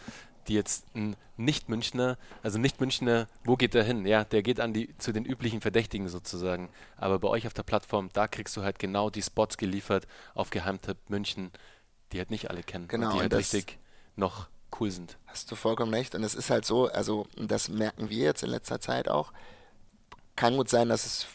die 0.47 0.53
jetzt 0.53 0.85
ein 0.95 1.15
Nicht-Münchner, 1.37 2.17
also 2.43 2.57
Nicht-Münchner, 2.57 3.27
wo 3.43 3.55
geht 3.55 3.73
der 3.73 3.83
hin? 3.83 4.05
Ja, 4.05 4.23
der 4.23 4.41
geht 4.41 4.59
an 4.59 4.73
die 4.73 4.97
zu 4.97 5.11
den 5.11 5.25
üblichen 5.25 5.61
Verdächtigen 5.61 6.07
sozusagen. 6.09 6.69
Aber 6.97 7.19
bei 7.19 7.27
euch 7.27 7.47
auf 7.47 7.53
der 7.53 7.63
Plattform, 7.63 8.09
da 8.13 8.27
kriegst 8.27 8.55
du 8.57 8.63
halt 8.63 8.79
genau 8.79 9.09
die 9.09 9.21
Spots 9.21 9.57
geliefert 9.57 10.07
auf 10.33 10.49
Geheimtipp 10.49 10.97
München, 11.09 11.51
die 12.11 12.19
halt 12.19 12.31
nicht 12.31 12.49
alle 12.49 12.63
kennen 12.63 12.87
Genau, 12.87 13.07
und 13.07 13.15
die 13.15 13.19
halt 13.21 13.33
richtig 13.33 13.77
noch 14.15 14.47
cool 14.79 14.91
sind. 14.91 15.17
Hast 15.27 15.51
du 15.51 15.55
vollkommen 15.55 15.93
recht. 15.93 16.15
Und 16.15 16.23
es 16.23 16.35
ist 16.35 16.49
halt 16.49 16.65
so, 16.65 16.87
also 16.87 17.27
das 17.35 17.69
merken 17.69 18.09
wir 18.09 18.23
jetzt 18.23 18.43
in 18.43 18.49
letzter 18.49 18.79
Zeit 18.79 19.07
auch. 19.07 19.31
Kann 20.35 20.55
gut 20.55 20.69
sein, 20.69 20.89
dass 20.89 21.05
es 21.05 21.27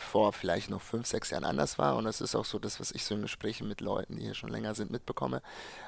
vor 0.00 0.32
vielleicht 0.32 0.70
noch 0.70 0.80
fünf, 0.80 1.06
sechs 1.06 1.30
Jahren 1.30 1.44
anders 1.44 1.78
war. 1.78 1.96
Und 1.96 2.06
es 2.06 2.20
ist 2.20 2.34
auch 2.34 2.44
so 2.44 2.58
das, 2.58 2.80
was 2.80 2.92
ich 2.92 3.04
so 3.04 3.14
in 3.14 3.22
Gesprächen 3.22 3.68
mit 3.68 3.80
Leuten, 3.80 4.16
die 4.16 4.22
hier 4.22 4.34
schon 4.34 4.50
länger 4.50 4.74
sind, 4.74 4.90
mitbekomme. 4.90 5.42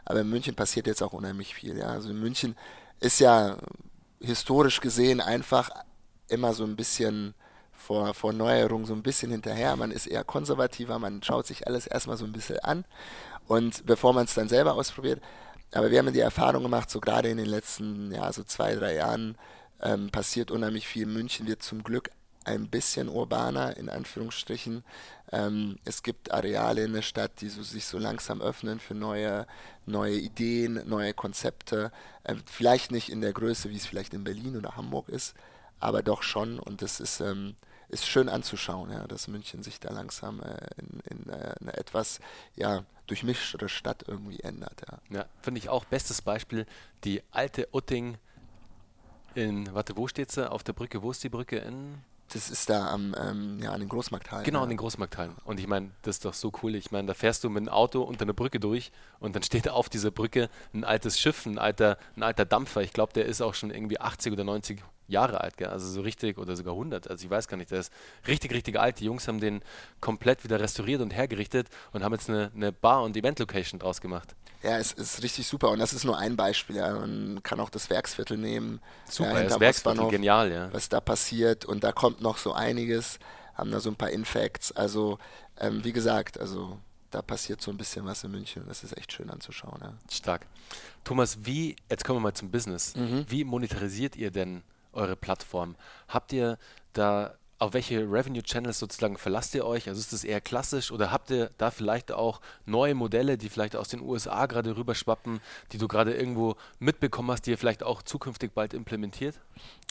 Aber 0.04 0.20
in 0.20 0.30
München 0.30 0.54
passiert 0.54 0.86
jetzt 0.86 1.02
auch 1.02 1.12
unheimlich 1.12 1.54
viel. 1.54 1.76
Ja? 1.78 1.88
Also 1.88 2.10
in 2.10 2.20
München 2.20 2.56
ist 3.00 3.20
ja 3.20 3.56
historisch 4.20 4.80
gesehen 4.80 5.20
einfach 5.20 5.70
immer 6.28 6.54
so 6.54 6.64
ein 6.64 6.76
bisschen 6.76 7.34
vor, 7.72 8.14
vor 8.14 8.32
Neuerungen 8.32 8.86
so 8.86 8.94
ein 8.94 9.02
bisschen 9.02 9.30
hinterher. 9.30 9.76
Man 9.76 9.90
ist 9.90 10.06
eher 10.06 10.24
konservativer, 10.24 10.98
man 10.98 11.22
schaut 11.22 11.46
sich 11.46 11.66
alles 11.66 11.86
erstmal 11.86 12.16
so 12.16 12.24
ein 12.24 12.32
bisschen 12.32 12.60
an 12.60 12.84
und 13.48 13.84
bevor 13.86 14.12
man 14.12 14.24
es 14.24 14.34
dann 14.34 14.48
selber 14.48 14.74
ausprobiert. 14.74 15.20
Aber 15.72 15.90
wir 15.90 15.98
haben 15.98 16.12
die 16.12 16.20
Erfahrung 16.20 16.62
gemacht, 16.62 16.90
so 16.90 17.00
gerade 17.00 17.28
in 17.28 17.38
den 17.38 17.46
letzten, 17.46 18.12
ja, 18.12 18.32
so 18.32 18.44
zwei, 18.44 18.74
drei 18.74 18.94
Jahren 18.94 19.36
ähm, 19.80 20.10
passiert 20.10 20.50
unheimlich 20.50 20.86
viel. 20.86 21.06
München 21.06 21.46
wird 21.46 21.62
zum 21.62 21.82
Glück 21.82 22.10
ein 22.44 22.68
bisschen 22.68 23.08
urbaner, 23.08 23.76
in 23.76 23.88
Anführungsstrichen. 23.88 24.84
Ähm, 25.30 25.78
es 25.84 26.02
gibt 26.02 26.32
Areale 26.32 26.84
in 26.84 26.92
der 26.92 27.02
Stadt, 27.02 27.40
die 27.40 27.48
so, 27.48 27.62
sich 27.62 27.86
so 27.86 27.98
langsam 27.98 28.42
öffnen 28.42 28.80
für 28.80 28.94
neue, 28.94 29.46
neue 29.86 30.16
Ideen, 30.16 30.82
neue 30.86 31.14
Konzepte. 31.14 31.92
Ähm, 32.24 32.42
vielleicht 32.46 32.90
nicht 32.90 33.08
in 33.08 33.20
der 33.20 33.32
Größe, 33.32 33.70
wie 33.70 33.76
es 33.76 33.86
vielleicht 33.86 34.14
in 34.14 34.24
Berlin 34.24 34.56
oder 34.56 34.76
Hamburg 34.76 35.08
ist, 35.08 35.34
aber 35.80 36.02
doch 36.02 36.22
schon. 36.22 36.58
Und 36.58 36.82
das 36.82 37.00
ist, 37.00 37.20
ähm, 37.20 37.54
ist 37.88 38.06
schön 38.06 38.28
anzuschauen, 38.28 38.90
ja, 38.90 39.06
dass 39.06 39.28
München 39.28 39.62
sich 39.62 39.80
da 39.80 39.92
langsam 39.92 40.40
äh, 40.40 40.56
in, 40.76 41.00
in 41.10 41.28
äh, 41.30 41.54
eine 41.60 41.76
etwas 41.76 42.20
ja, 42.56 42.84
durchmischtere 43.06 43.68
Stadt 43.68 44.04
irgendwie 44.06 44.40
ändert. 44.40 44.82
Ja. 44.90 44.98
Ja, 45.18 45.26
finde 45.42 45.58
ich 45.58 45.68
auch 45.68 45.84
bestes 45.84 46.22
Beispiel, 46.22 46.66
die 47.04 47.22
alte 47.30 47.68
Utting 47.72 48.18
in, 49.34 49.72
warte, 49.74 49.96
wo 49.96 50.08
steht 50.08 50.30
sie? 50.30 50.50
Auf 50.50 50.62
der 50.62 50.74
Brücke, 50.74 51.02
wo 51.02 51.10
ist 51.10 51.24
die 51.24 51.28
Brücke? 51.28 51.56
In 51.56 52.02
Das 52.32 52.48
ist 52.48 52.70
da 52.70 52.90
am, 52.90 53.14
ähm, 53.20 53.58
ja, 53.62 53.72
an 53.72 53.80
den 53.80 53.90
Großmarkthallen. 53.90 54.44
Genau, 54.44 54.60
ja. 54.60 54.62
an 54.62 54.70
den 54.70 54.78
Großmarkthallen. 54.78 55.36
Und 55.44 55.60
ich 55.60 55.66
meine, 55.66 55.90
das 56.00 56.16
ist 56.16 56.24
doch 56.24 56.32
so 56.32 56.50
cool. 56.62 56.74
Ich 56.74 56.90
meine, 56.90 57.08
da 57.08 57.14
fährst 57.14 57.44
du 57.44 57.50
mit 57.50 57.64
dem 57.64 57.68
Auto 57.68 58.02
unter 58.02 58.22
einer 58.22 58.32
Brücke 58.32 58.58
durch 58.58 58.90
und 59.20 59.36
dann 59.36 59.42
steht 59.42 59.68
auf 59.68 59.88
dieser 59.88 60.10
Brücke 60.10 60.48
ein 60.72 60.84
altes 60.84 61.20
Schiff, 61.20 61.44
ein 61.44 61.58
alter, 61.58 61.98
ein 62.16 62.22
alter 62.22 62.46
Dampfer. 62.46 62.80
Ich 62.82 62.92
glaube, 62.92 63.12
der 63.12 63.26
ist 63.26 63.42
auch 63.42 63.54
schon 63.54 63.70
irgendwie 63.70 64.00
80 64.00 64.32
oder 64.32 64.44
90 64.44 64.82
Jahre 65.12 65.40
alt, 65.40 65.56
gell? 65.56 65.68
also 65.68 65.88
so 65.88 66.00
richtig, 66.00 66.38
oder 66.38 66.56
sogar 66.56 66.74
100, 66.74 67.08
also 67.08 67.24
ich 67.24 67.30
weiß 67.30 67.48
gar 67.48 67.56
nicht, 67.56 67.70
der 67.70 67.80
ist 67.80 67.92
richtig, 68.26 68.52
richtig 68.52 68.78
alt. 68.78 69.00
Die 69.00 69.04
Jungs 69.04 69.28
haben 69.28 69.40
den 69.40 69.62
komplett 70.00 70.44
wieder 70.44 70.60
restauriert 70.60 71.00
und 71.00 71.10
hergerichtet 71.10 71.68
und 71.92 72.02
haben 72.02 72.12
jetzt 72.12 72.28
eine, 72.28 72.50
eine 72.54 72.72
Bar- 72.72 73.02
und 73.02 73.16
Event-Location 73.16 73.78
draus 73.78 74.00
gemacht. 74.00 74.34
Ja, 74.62 74.78
es 74.78 74.92
ist 74.92 75.22
richtig 75.22 75.46
super 75.46 75.70
und 75.70 75.80
das 75.80 75.92
ist 75.92 76.04
nur 76.04 76.16
ein 76.16 76.36
Beispiel. 76.36 76.76
Ja. 76.76 76.94
Man 76.94 77.42
kann 77.42 77.58
auch 77.58 77.70
das 77.70 77.90
Werksviertel 77.90 78.38
nehmen. 78.38 78.80
Super, 79.08 79.42
ja, 79.42 79.48
das 79.48 79.60
Werksviertel, 79.60 80.08
genial, 80.08 80.52
ja. 80.52 80.72
Was 80.72 80.88
da 80.88 81.00
passiert 81.00 81.64
und 81.64 81.82
da 81.82 81.92
kommt 81.92 82.20
noch 82.20 82.38
so 82.38 82.52
einiges, 82.52 83.18
haben 83.54 83.72
da 83.72 83.80
so 83.80 83.90
ein 83.90 83.96
paar 83.96 84.10
Infacts. 84.10 84.70
Also, 84.72 85.18
ähm, 85.58 85.82
wie 85.84 85.92
gesagt, 85.92 86.38
also 86.38 86.78
da 87.10 87.22
passiert 87.22 87.60
so 87.60 87.70
ein 87.70 87.76
bisschen 87.76 88.04
was 88.06 88.24
in 88.24 88.30
München 88.30 88.62
und 88.62 88.68
das 88.68 88.84
ist 88.84 88.96
echt 88.96 89.12
schön 89.12 89.30
anzuschauen. 89.30 89.80
Ja. 89.82 89.94
Stark. 90.10 90.46
Thomas, 91.04 91.38
wie, 91.42 91.76
jetzt 91.90 92.04
kommen 92.04 92.18
wir 92.18 92.22
mal 92.22 92.34
zum 92.34 92.50
Business. 92.50 92.94
Mhm. 92.96 93.26
Wie 93.28 93.44
monetarisiert 93.44 94.16
ihr 94.16 94.30
denn 94.30 94.62
eure 94.92 95.16
Plattform? 95.16 95.76
Habt 96.08 96.32
ihr 96.32 96.58
da, 96.92 97.34
auf 97.58 97.74
welche 97.74 98.00
Revenue 98.00 98.42
Channels 98.42 98.78
sozusagen 98.78 99.16
verlasst 99.16 99.54
ihr 99.54 99.64
euch? 99.64 99.88
Also 99.88 100.00
ist 100.00 100.12
das 100.12 100.24
eher 100.24 100.40
klassisch 100.40 100.90
oder 100.90 101.10
habt 101.10 101.30
ihr 101.30 101.50
da 101.58 101.70
vielleicht 101.70 102.12
auch 102.12 102.40
neue 102.66 102.94
Modelle, 102.94 103.38
die 103.38 103.48
vielleicht 103.48 103.76
aus 103.76 103.88
den 103.88 104.00
USA 104.00 104.46
gerade 104.46 104.76
rüberschwappen, 104.76 105.40
die 105.72 105.78
du 105.78 105.88
gerade 105.88 106.14
irgendwo 106.14 106.56
mitbekommen 106.78 107.30
hast, 107.30 107.46
die 107.46 107.50
ihr 107.52 107.58
vielleicht 107.58 107.82
auch 107.82 108.02
zukünftig 108.02 108.52
bald 108.52 108.74
implementiert? 108.74 109.38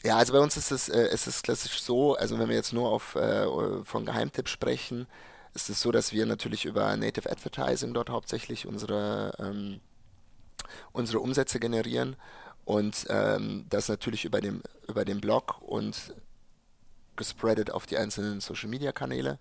Ja, 0.03 0.17
also 0.17 0.33
bei 0.33 0.39
uns 0.39 0.57
ist 0.57 0.71
es, 0.71 0.89
äh, 0.89 1.13
ist 1.13 1.27
es 1.27 1.43
klassisch 1.43 1.81
so, 1.81 2.15
also 2.15 2.39
wenn 2.39 2.49
wir 2.49 2.55
jetzt 2.55 2.73
nur 2.73 2.89
auf, 2.89 3.15
äh, 3.15 3.45
von 3.83 4.05
Geheimtipp 4.05 4.49
sprechen, 4.49 5.07
ist 5.53 5.69
es 5.69 5.81
so, 5.81 5.91
dass 5.91 6.13
wir 6.13 6.25
natürlich 6.25 6.65
über 6.65 6.95
Native 6.95 7.29
Advertising 7.29 7.93
dort 7.93 8.09
hauptsächlich 8.09 8.65
unsere, 8.65 9.33
ähm, 9.39 9.81
unsere 10.93 11.19
Umsätze 11.19 11.59
generieren 11.59 12.15
und 12.71 13.05
ähm, 13.09 13.65
das 13.69 13.89
natürlich 13.89 14.23
über 14.23 14.39
dem, 14.39 14.63
über 14.87 15.03
den 15.03 15.19
Blog 15.19 15.61
und 15.61 16.15
gespreadet 17.17 17.69
auf 17.69 17.85
die 17.85 17.97
einzelnen 17.97 18.39
Social 18.39 18.69
Media 18.69 18.93
Kanäle. 18.93 19.39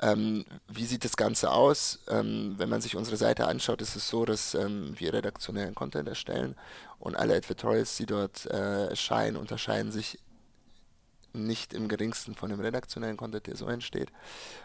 Ähm, 0.00 0.44
wie 0.66 0.84
sieht 0.84 1.04
das 1.04 1.16
Ganze 1.16 1.52
aus? 1.52 2.00
Ähm, 2.08 2.54
wenn 2.56 2.68
man 2.68 2.80
sich 2.80 2.96
unsere 2.96 3.16
Seite 3.16 3.46
anschaut, 3.46 3.80
ist 3.80 3.94
es 3.94 4.08
so, 4.08 4.24
dass 4.24 4.54
ähm, 4.54 4.94
wir 4.98 5.12
redaktionellen 5.12 5.76
Content 5.76 6.08
erstellen 6.08 6.56
und 6.98 7.14
alle 7.14 7.36
Advertorials, 7.36 7.96
die 7.98 8.06
dort 8.06 8.46
äh, 8.46 8.86
erscheinen, 8.88 9.36
unterscheiden 9.36 9.92
sich 9.92 10.18
nicht 11.32 11.72
im 11.72 11.86
geringsten 11.86 12.34
von 12.34 12.50
dem 12.50 12.58
redaktionellen 12.58 13.16
Content, 13.16 13.46
der 13.46 13.56
so 13.56 13.68
entsteht. 13.68 14.10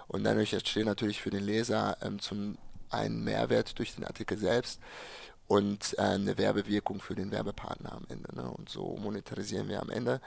Und 0.07 0.23
dadurch 0.23 0.53
entsteht 0.53 0.87
natürlich 0.87 1.21
für 1.21 1.29
den 1.29 1.43
Leser 1.43 1.97
ähm, 2.01 2.17
zum 2.17 2.57
einen 2.89 3.23
Mehrwert 3.23 3.77
durch 3.77 3.93
den 3.93 4.05
Artikel 4.05 4.39
selbst 4.39 4.81
und 5.49 5.95
äh, 5.97 6.01
eine 6.01 6.37
Werbewirkung 6.37 7.01
für 7.01 7.15
den 7.15 7.31
Werbepartner 7.31 7.91
am 7.91 8.05
Ende. 8.07 8.33
Ne? 8.35 8.49
Und 8.49 8.69
so 8.69 8.95
monetarisieren 8.97 9.67
wir 9.67 9.81
am 9.81 9.89
Ende 9.89 10.21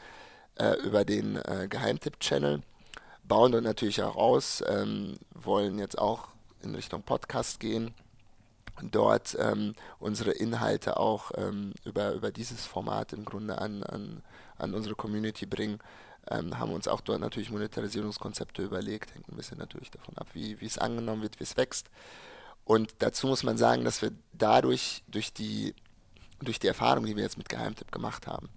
äh, 0.58 0.74
über 0.82 1.06
den 1.06 1.36
äh, 1.36 1.68
Geheimtipp-Channel, 1.70 2.60
bauen 3.24 3.52
dort 3.52 3.64
natürlich 3.64 4.02
auch 4.02 4.16
aus, 4.16 4.62
ähm, 4.66 5.14
wollen 5.30 5.78
jetzt 5.78 5.96
auch 5.96 6.28
in 6.62 6.74
Richtung 6.74 7.02
Podcast 7.02 7.60
gehen 7.60 7.94
dort 8.90 9.36
ähm, 9.38 9.74
unsere 10.00 10.32
Inhalte 10.32 10.96
auch 10.96 11.30
ähm, 11.36 11.72
über, 11.84 12.12
über 12.14 12.32
dieses 12.32 12.66
Format 12.66 13.12
im 13.12 13.24
Grunde 13.24 13.58
an, 13.58 13.82
an, 13.84 14.22
an 14.58 14.74
unsere 14.74 14.94
Community 14.94 15.46
bringen. 15.46 15.78
Ähm, 16.30 16.58
haben 16.58 16.72
uns 16.72 16.88
auch 16.88 17.00
dort 17.00 17.20
natürlich 17.20 17.50
Monetarisierungskonzepte 17.50 18.62
überlegt, 18.62 19.14
hängt 19.14 19.28
ein 19.28 19.36
bisschen 19.36 19.58
natürlich 19.58 19.90
davon 19.90 20.16
ab, 20.16 20.28
wie 20.32 20.56
es 20.60 20.78
angenommen 20.78 21.22
wird, 21.22 21.38
wie 21.38 21.44
es 21.44 21.56
wächst. 21.56 21.90
Und 22.72 22.94
dazu 23.00 23.26
muss 23.26 23.42
man 23.42 23.58
sagen, 23.58 23.84
dass 23.84 24.00
wir 24.00 24.12
dadurch, 24.32 25.04
durch 25.06 25.34
die, 25.34 25.74
durch 26.40 26.58
die 26.58 26.68
Erfahrung, 26.68 27.04
die 27.04 27.14
wir 27.16 27.22
jetzt 27.22 27.36
mit 27.36 27.50
Geheimtipp 27.50 27.92
gemacht 27.92 28.26
haben, 28.26 28.48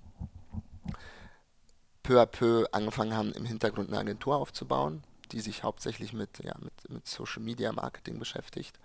peu 2.02 2.22
à 2.22 2.26
peu 2.26 2.66
angefangen 2.72 3.14
haben, 3.14 3.34
im 3.34 3.44
Hintergrund 3.44 3.90
eine 3.90 3.98
Agentur 3.98 4.38
aufzubauen, 4.38 5.04
die 5.34 5.42
sich 5.42 5.64
hauptsächlich 5.64 6.14
mit, 6.14 6.42
ja, 6.42 6.56
mit, 6.62 6.90
mit 6.90 7.06
Social 7.06 7.44
Media 7.44 7.74
Marketing 7.74 8.18
beschäftigt 8.18 8.80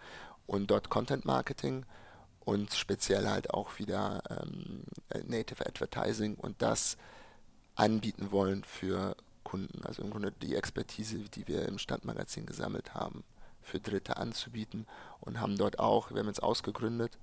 und 0.49 0.69
dort 0.69 0.91
Content 0.91 1.25
Marketing 1.25 1.87
und 2.41 2.75
speziell 2.75 3.29
halt 3.29 3.55
auch 3.55 3.79
wieder 3.79 4.25
ähm, 4.31 4.83
Native 5.29 5.65
Advertising 5.65 6.35
und 6.35 6.61
das 6.61 6.97
anbieten 7.77 8.33
wollen 8.33 8.65
für 8.65 9.15
Kunden. 9.45 9.85
Also 9.85 10.03
im 10.03 10.11
Grunde 10.11 10.33
die 10.33 10.57
Expertise, 10.57 11.21
die 11.21 11.47
wir 11.47 11.69
im 11.69 11.79
Stadtmagazin 11.79 12.47
gesammelt 12.47 12.95
haben, 12.95 13.23
für 13.71 13.81
Dritte 13.81 14.17
anzubieten 14.17 14.87
und 15.21 15.41
haben 15.41 15.57
dort 15.57 15.79
auch, 15.79 16.11
wir 16.11 16.19
haben 16.19 16.27
jetzt 16.27 16.43
ausgegründet, 16.43 17.19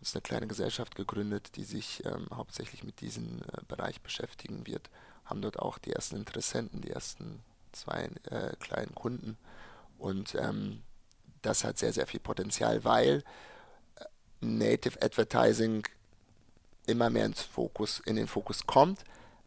uns 0.00 0.14
eine 0.14 0.22
kleine 0.22 0.48
Gesellschaft 0.48 0.96
gegründet, 0.96 1.54
die 1.54 1.64
sich 1.64 2.04
ähm, 2.04 2.26
hauptsächlich 2.34 2.82
mit 2.82 3.00
diesem 3.00 3.40
äh, 3.42 3.62
Bereich 3.68 4.00
beschäftigen 4.00 4.66
wird, 4.66 4.90
haben 5.24 5.42
dort 5.42 5.60
auch 5.60 5.78
die 5.78 5.92
ersten 5.92 6.16
Interessenten, 6.16 6.80
die 6.80 6.90
ersten 6.90 7.40
zwei 7.70 8.10
äh, 8.24 8.56
kleinen 8.58 8.94
Kunden. 8.94 9.38
Und 9.98 10.34
ähm, 10.34 10.82
das 11.42 11.62
hat 11.62 11.78
sehr, 11.78 11.92
sehr 11.92 12.08
viel 12.08 12.18
Potenzial, 12.18 12.82
weil 12.84 13.22
äh, 13.94 14.04
Native 14.40 15.00
Advertising 15.00 15.86
immer 16.86 17.10
mehr 17.10 17.26
ins 17.26 17.42
Fokus, 17.42 18.00
in 18.00 18.16
den 18.16 18.26
Fokus 18.26 18.66
kommt, 18.66 19.04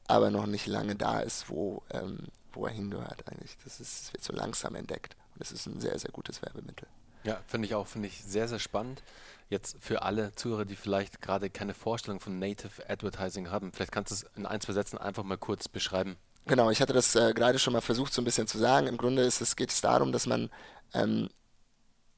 aber 0.07 0.29
noch 0.29 0.45
nicht 0.45 0.67
lange 0.67 0.95
da 0.95 1.19
ist, 1.19 1.49
wo, 1.49 1.83
ähm, 1.91 2.27
wo 2.53 2.65
er 2.65 2.71
hingehört 2.71 3.27
eigentlich. 3.27 3.57
Das, 3.65 3.81
ist, 3.81 4.03
das 4.03 4.13
wird 4.13 4.23
so 4.23 4.31
langsam 4.31 4.75
entdeckt 4.75 5.17
es 5.39 5.51
ist 5.51 5.65
ein 5.65 5.79
sehr, 5.79 5.97
sehr 5.99 6.11
gutes 6.11 6.41
Werbemittel. 6.41 6.87
Ja, 7.23 7.41
finde 7.47 7.67
ich 7.67 7.75
auch, 7.75 7.87
finde 7.87 8.07
ich 8.07 8.23
sehr, 8.23 8.47
sehr 8.47 8.59
spannend. 8.59 9.01
Jetzt 9.49 9.77
für 9.79 10.03
alle 10.03 10.33
Zuhörer, 10.35 10.65
die 10.65 10.75
vielleicht 10.75 11.21
gerade 11.21 11.49
keine 11.49 11.73
Vorstellung 11.73 12.19
von 12.19 12.39
Native 12.39 12.87
Advertising 12.89 13.49
haben, 13.49 13.71
vielleicht 13.71 13.91
kannst 13.91 14.11
du 14.11 14.15
es 14.15 14.25
in 14.35 14.45
ein, 14.45 14.61
zwei 14.61 14.73
Sätzen 14.73 14.97
einfach 14.97 15.23
mal 15.23 15.37
kurz 15.37 15.67
beschreiben. 15.67 16.17
Genau, 16.47 16.69
ich 16.69 16.81
hatte 16.81 16.93
das 16.93 17.15
äh, 17.15 17.33
gerade 17.33 17.57
schon 17.57 17.73
mal 17.73 17.81
versucht, 17.81 18.13
so 18.13 18.21
ein 18.21 18.25
bisschen 18.25 18.47
zu 18.47 18.59
sagen. 18.59 18.87
Im 18.87 18.97
Grunde 18.97 19.23
ist 19.23 19.41
es, 19.41 19.55
geht 19.55 19.71
es 19.71 19.81
darum, 19.81 20.11
dass 20.11 20.27
man 20.27 20.51
ähm, 20.93 21.29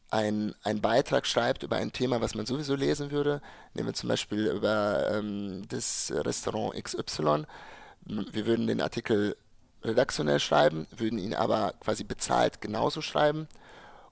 einen 0.09 0.81
Beitrag 0.81 1.27
schreibt 1.27 1.63
über 1.63 1.77
ein 1.77 1.91
Thema, 1.91 2.21
was 2.21 2.35
man 2.35 2.45
sowieso 2.45 2.75
lesen 2.75 3.11
würde. 3.11 3.41
Nehmen 3.73 3.87
wir 3.87 3.93
zum 3.93 4.09
Beispiel 4.09 4.47
über 4.47 5.09
ähm, 5.11 5.63
das 5.67 6.11
Restaurant 6.13 6.81
XY. 6.81 7.45
Wir 8.05 8.45
würden 8.45 8.67
den 8.67 8.81
Artikel 8.81 9.35
redaktionell 9.87 10.39
schreiben, 10.39 10.87
würden 10.95 11.19
ihn 11.19 11.33
aber 11.33 11.73
quasi 11.79 12.03
bezahlt 12.03 12.61
genauso 12.61 13.01
schreiben. 13.01 13.47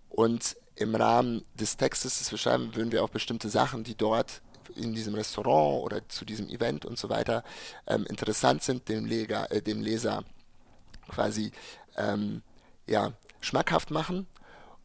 Und 0.10 0.56
im 0.76 0.96
Rahmen 0.96 1.44
des 1.54 1.78
Textes, 1.78 2.20
das 2.20 2.32
wir 2.32 2.38
schreiben, 2.38 2.76
würden 2.76 2.92
wir 2.92 3.04
auch 3.04 3.10
bestimmte 3.10 3.50
Sachen, 3.50 3.84
die 3.84 3.96
dort 3.96 4.42
in 4.76 4.94
diesem 4.94 5.16
Restaurant 5.16 5.84
oder 5.84 6.08
zu 6.10 6.26
diesem 6.26 6.50
Event 6.50 6.86
und 6.86 6.98
so 6.98 7.10
weiter 7.10 7.44
ähm, 7.88 8.06
interessant 8.06 8.64
sind, 8.64 8.90
dem, 8.90 9.06
Leger, 9.06 9.52
äh, 9.52 9.62
dem 9.62 9.82
Leser 9.82 10.24
quasi 11.08 11.52
ähm, 11.98 12.42
ja, 12.88 13.14
schmackhaft 13.40 13.92
machen 13.92 14.28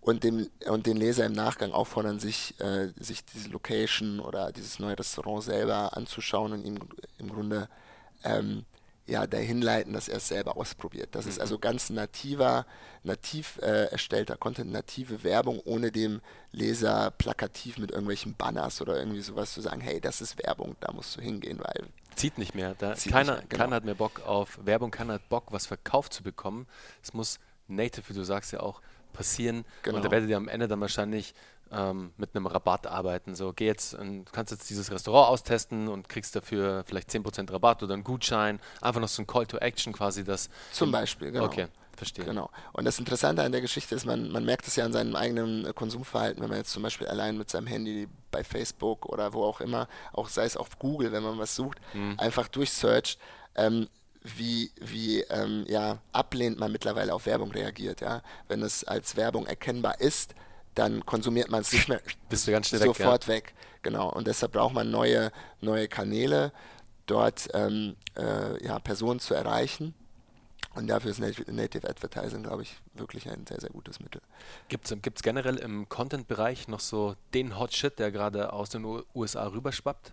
und, 0.01 0.25
dem, 0.25 0.49
und 0.67 0.87
den 0.87 0.97
Leser 0.97 1.27
im 1.27 1.33
Nachgang 1.33 1.73
auffordern, 1.73 2.21
sich, 2.21 2.59
äh, 2.61 2.89
sich 2.99 3.25
diese 3.25 3.49
Location 3.49 4.21
oder 4.21 4.53
dieses 4.53 4.79
neue 4.79 4.99
Restaurant 4.99 5.43
selber 5.43 5.97
anzuschauen 5.97 6.53
und 6.53 6.65
ihm 6.65 6.79
im 7.19 7.29
Grunde 7.31 7.69
ähm, 8.25 8.65
ja, 9.07 9.27
dahin 9.27 9.61
leiten, 9.61 9.93
dass 9.93 10.09
er 10.09 10.19
es 10.19 10.29
selber 10.29 10.57
ausprobiert. 10.57 11.15
Das 11.15 11.25
mhm. 11.25 11.31
ist 11.33 11.41
also 11.41 11.59
ganz 11.59 11.91
nativer, 11.91 12.67
nativ 13.03 13.59
äh, 13.63 13.87
erstellter 13.87 14.37
Content, 14.37 14.71
native 14.71 15.25
Werbung, 15.25 15.61
ohne 15.65 15.91
dem 15.91 16.21
Leser 16.53 17.11
plakativ 17.11 17.79
mit 17.79 17.91
irgendwelchen 17.91 18.35
Banners 18.35 18.81
oder 18.81 18.99
irgendwie 18.99 19.21
sowas 19.21 19.53
zu 19.53 19.61
sagen, 19.61 19.81
hey, 19.81 20.01
das 20.01 20.21
ist 20.21 20.39
Werbung, 20.43 20.77
da 20.81 20.93
musst 20.93 21.17
du 21.17 21.21
hingehen, 21.21 21.59
weil 21.61 21.89
zieht 22.15 22.39
nicht 22.39 22.55
mehr. 22.55 22.75
Da 22.79 22.95
keiner, 22.95 23.33
mehr, 23.35 23.43
genau. 23.49 23.63
keiner 23.63 23.77
hat 23.77 23.85
mehr 23.85 23.95
Bock 23.95 24.21
auf 24.27 24.59
Werbung, 24.65 24.91
keiner 24.91 25.15
hat 25.15 25.29
Bock, 25.29 25.47
was 25.51 25.67
verkauft 25.67 26.13
zu 26.13 26.23
bekommen. 26.23 26.67
Es 27.03 27.13
muss 27.13 27.39
native, 27.69 28.09
wie 28.09 28.15
du 28.15 28.25
sagst 28.25 28.53
ja 28.53 28.61
auch, 28.61 28.81
passieren. 29.13 29.65
Genau. 29.83 29.97
Und 29.97 30.05
da 30.05 30.11
werdet 30.11 30.29
ihr 30.29 30.37
am 30.37 30.49
Ende 30.49 30.69
dann 30.69 30.81
wahrscheinlich 30.81 31.35
ähm, 31.73 32.13
mit 32.17 32.35
einem 32.35 32.47
Rabatt 32.47 32.87
arbeiten. 32.87 33.35
So, 33.35 33.53
geh 33.53 33.67
jetzt 33.67 33.95
und 33.95 34.33
kannst 34.33 34.53
jetzt 34.53 34.69
dieses 34.71 34.91
Restaurant 34.91 35.29
austesten 35.29 35.89
und 35.89 36.09
kriegst 36.09 36.35
dafür 36.35 36.85
vielleicht 36.87 37.11
10% 37.11 37.53
Rabatt 37.53 37.83
oder 37.83 37.95
einen 37.95 38.05
Gutschein. 38.05 38.61
Einfach 38.81 39.01
noch 39.01 39.09
so 39.09 39.23
ein 39.23 39.27
Call 39.27 39.47
to 39.47 39.59
Action 39.59 39.93
quasi. 39.93 40.25
Das 40.25 40.51
Zum 40.73 40.91
Beispiel, 40.91 41.31
genau. 41.33 41.47
Okay. 41.47 41.69
Verstehe. 41.97 42.25
Genau. 42.25 42.51
Und 42.73 42.87
das 42.87 42.99
Interessante 42.99 43.43
an 43.43 43.53
der 43.53 43.61
Geschichte 43.61 43.95
ist, 43.95 44.07
man, 44.07 44.31
man 44.31 44.43
merkt 44.47 44.67
es 44.67 44.75
ja 44.75 44.87
an 44.87 44.93
seinem 44.93 45.15
eigenen 45.17 45.75
Konsumverhalten, 45.75 46.43
wenn 46.43 46.49
man 46.49 46.57
jetzt 46.57 46.73
zum 46.73 46.83
Beispiel 46.83 47.07
allein 47.07 47.37
mit 47.37 47.51
seinem 47.51 47.67
Handy 47.67 48.09
bei 48.31 48.43
Facebook 48.43 49.05
oder 49.05 49.35
wo 49.35 49.45
auch 49.45 49.61
immer, 49.61 49.87
auch 50.15 50.31
sei 50.31 50.45
es 50.45 50.57
auf 50.57 50.79
Google, 50.79 51.13
wenn 51.13 51.23
man 51.23 51.39
was 51.39 51.55
sucht, 51.55 51.79
mhm. 51.93 52.15
einfach 52.19 52.49
durchsearcht, 52.49 53.19
ähm, 53.55 53.87
wie, 54.23 54.71
wie 54.81 55.21
ähm, 55.25 55.67
ja, 55.69 55.99
ablehnend 56.13 56.59
man 56.59 56.73
mittlerweile 56.73 57.13
auf 57.13 57.27
Werbung 57.27 57.51
reagiert. 57.53 58.01
Ja? 58.01 58.23
Wenn 58.49 58.63
es 58.63 58.83
als 58.83 59.17
Werbung 59.17 59.47
erkennbar 59.47 60.01
ist, 60.01 60.35
dann 60.81 61.05
konsumiert 61.05 61.51
man 61.51 61.61
es 61.61 61.73
nicht 61.73 61.89
mehr 61.89 62.01
Bist 62.29 62.47
du 62.47 62.53
ganz 62.53 62.69
schnell 62.69 62.81
sofort 62.81 63.29
weg, 63.29 63.53
ja. 63.55 63.63
weg. 63.63 63.83
Genau. 63.83 64.11
Und 64.11 64.27
deshalb 64.27 64.53
braucht 64.53 64.75
man 64.75 64.91
neue, 64.91 65.31
neue 65.61 65.89
Kanäle, 65.89 66.53
dort 67.07 67.49
ähm, 67.55 67.97
äh, 68.17 68.65
ja, 68.65 68.79
Personen 68.79 69.21
zu 69.21 69.35
erreichen. 69.35 69.95
Und 70.75 70.87
dafür 70.87 71.11
ist 71.11 71.19
Native 71.19 71.89
Advertising, 71.89 72.45
glaube 72.45 72.63
ich, 72.63 72.77
wirklich 72.95 73.29
ein 73.29 73.45
sehr, 73.47 73.61
sehr 73.61 73.71
gutes 73.71 73.99
Mittel. 73.99 74.23
Gibt 74.69 74.91
es 74.91 75.23
generell 75.23 75.57
im 75.57 75.89
Content-Bereich 75.89 76.69
noch 76.69 76.81
so 76.81 77.17
den 77.35 77.59
Hot 77.59 77.75
Shit, 77.75 77.99
der 77.99 78.13
gerade 78.13 78.53
aus 78.53 78.71
den 78.71 78.85
USA 79.15 79.49
rüberschwappt? 79.49 80.13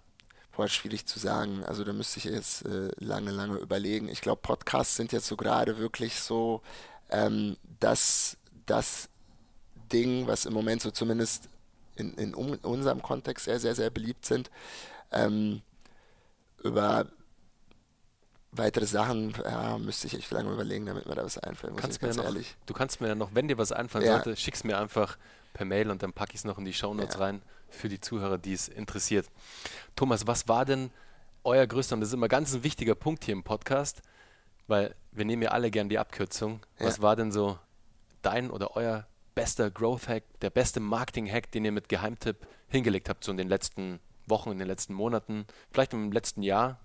Boah, 0.56 0.68
schwierig 0.68 1.06
zu 1.06 1.20
sagen. 1.20 1.64
Also 1.64 1.84
da 1.84 1.94
müsste 1.94 2.18
ich 2.18 2.26
jetzt 2.26 2.66
äh, 2.66 2.90
lange, 2.98 3.30
lange 3.30 3.58
überlegen. 3.58 4.10
Ich 4.10 4.22
glaube, 4.22 4.42
Podcasts 4.42 4.96
sind 4.96 5.12
jetzt 5.12 5.28
so 5.28 5.38
gerade 5.38 5.78
wirklich 5.78 6.20
so 6.20 6.64
ähm, 7.12 7.56
das, 7.80 8.38
das 8.66 9.10
Ding, 9.92 10.28
was 10.28 10.46
im 10.46 10.54
Moment 10.54 10.82
so 10.82 10.92
zumindest 10.92 11.50
in, 11.96 12.14
in 12.16 12.34
unserem 12.34 13.02
Kontext 13.02 13.46
sehr, 13.46 13.60
sehr, 13.60 13.76
sehr 13.76 13.90
beliebt 13.90 14.26
sind. 14.26 14.50
Ähm, 15.12 15.62
über 16.64 17.08
weitere 18.52 18.86
Sachen 18.86 19.34
ja, 19.44 19.78
müsste 19.78 20.08
ich 20.08 20.16
echt 20.16 20.32
lange 20.32 20.52
überlegen, 20.52 20.86
damit 20.86 21.06
mir 21.06 21.16
da 21.16 21.24
was 21.24 21.38
einfällt, 21.38 21.76
kannst 21.78 22.00
ganz 22.00 22.18
noch, 22.18 22.26
ehrlich. 22.26 22.56
Du 22.66 22.74
kannst 22.74 23.02
mir 23.02 23.10
ja 23.10 23.16
noch, 23.16 23.34
wenn 23.34 23.48
dir 23.48 23.58
was 23.58 23.72
einfallen 23.72 24.06
ja. 24.06 24.14
sollte, 24.14 24.36
schick's 24.36 24.64
mir 24.64 24.78
einfach 24.78 25.18
per 25.54 25.66
Mail 25.66 25.90
und 25.90 26.04
dann 26.04 26.14
packe 26.14 26.34
ich 26.34 26.40
es 26.40 26.46
noch 26.46 26.58
in 26.58 26.66
die 26.66 26.74
Shownotes 26.74 27.16
ja. 27.16 27.22
rein 27.22 27.42
für 27.70 27.90
die 27.90 28.00
Zuhörer, 28.00 28.38
die 28.38 28.54
es 28.54 28.68
interessiert. 28.68 29.28
Thomas, 29.96 30.28
was 30.28 30.48
war 30.48 30.66
denn 30.66 30.92
euer 31.44 31.66
größter, 31.66 31.96
und 31.96 32.02
das 32.02 32.10
ist 32.10 32.14
immer 32.14 32.28
ganz 32.28 32.54
ein 32.54 32.64
wichtiger 32.64 32.96
Punkt 32.96 33.24
hier 33.24 33.34
im 33.34 33.44
Podcast, 33.44 34.02
weil 34.68 34.96
wir 35.12 35.26
nehmen 35.26 35.42
ja 35.42 35.52
alle 35.52 35.72
gern 35.72 35.90
die 35.90 35.98
Abkürzung. 35.98 36.62
Was 36.80 37.02
war 37.02 37.16
denn 37.16 37.32
so 37.32 37.58
dein 38.22 38.52
oder 38.52 38.76
euer 38.76 39.08
bester 39.38 39.70
Growth-Hack, 39.70 40.24
der 40.42 40.50
beste 40.50 40.80
Marketing-Hack, 40.80 41.52
den 41.52 41.64
ihr 41.64 41.72
mit 41.72 41.90
Geheimtipp 41.90 42.38
hingelegt 42.70 43.08
habt, 43.08 43.24
so 43.24 43.30
in 43.30 43.38
den 43.38 43.48
letzten 43.48 44.00
Wochen, 44.26 44.52
in 44.52 44.58
den 44.58 44.68
letzten 44.68 44.96
Monaten, 44.96 45.46
vielleicht 45.72 45.94
im 45.94 46.12
letzten 46.12 46.42
Jahr? 46.42 46.80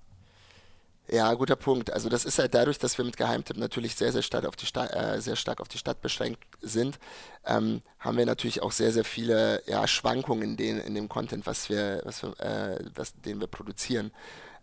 Ja, 1.09 1.33
guter 1.33 1.57
Punkt. 1.57 1.91
Also 1.91 2.11
das 2.11 2.27
ist 2.27 2.39
halt 2.39 2.53
dadurch, 2.53 2.79
dass 2.79 2.99
wir 2.99 3.07
mit 3.07 3.17
Geheimtipp 3.17 3.57
natürlich 3.57 3.95
sehr, 3.97 4.13
sehr 4.13 4.21
stark 4.21 4.45
auf 4.45 4.55
die 4.55 4.67
Stadt, 4.67 4.93
äh, 4.93 5.19
sehr 5.23 5.37
stark 5.37 5.63
auf 5.63 5.69
die 5.69 5.79
Stadt 5.79 6.03
beschränkt 6.03 6.45
sind, 6.61 6.99
ähm, 7.47 7.81
haben 7.99 8.19
wir 8.19 8.27
natürlich 8.27 8.61
auch 8.61 8.73
sehr, 8.73 8.93
sehr 8.93 9.05
viele 9.05 9.63
ja, 9.67 9.89
Schwankungen 9.89 10.43
in, 10.43 10.57
den, 10.59 10.79
in 10.79 10.95
dem 10.95 11.09
Content, 11.09 11.47
was 11.47 11.71
wir, 11.71 12.03
was 12.05 12.23
wir, 12.23 12.39
äh, 12.39 12.85
was, 12.95 13.15
den 13.15 13.41
wir 13.41 13.47
produzieren. 13.47 14.13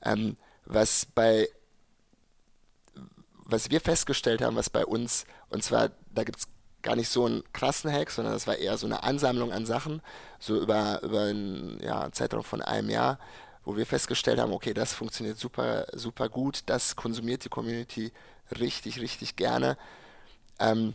Ähm, 0.04 0.38
was 0.66 1.08
bei 1.08 1.50
was 3.52 3.72
wir 3.72 3.82
festgestellt 3.82 4.44
haben, 4.44 4.56
was 4.56 4.70
bei 4.70 4.86
uns, 4.86 5.26
und 5.50 5.64
zwar, 5.64 5.90
da 6.14 6.24
gibt 6.24 6.38
es 6.38 6.48
gar 6.82 6.96
nicht 6.96 7.10
so 7.10 7.26
einen 7.26 7.44
krassen 7.54 7.92
Hack, 7.92 8.12
sondern 8.12 8.34
das 8.34 8.48
war 8.48 8.58
eher 8.58 8.78
so 8.78 8.86
eine 8.86 9.04
Ansammlung 9.04 9.52
an 9.52 9.66
Sachen, 9.66 10.02
so 10.40 10.60
über, 10.60 11.02
über 11.04 11.22
einen 11.22 11.80
ja, 11.82 12.12
Zeitraum 12.12 12.44
von 12.44 12.62
einem 12.62 12.90
Jahr, 12.90 13.20
wo 13.66 13.76
wir 13.76 13.86
festgestellt 13.86 14.40
haben, 14.40 14.54
okay, 14.54 14.74
das 14.74 14.94
funktioniert 14.94 15.38
super, 15.38 15.88
super 15.94 16.30
gut, 16.30 16.64
das 16.66 16.96
konsumiert 16.96 17.44
die 17.46 17.50
Community 17.50 18.12
richtig, 18.60 19.00
richtig 19.00 19.36
gerne, 19.36 19.78
ähm, 20.60 20.94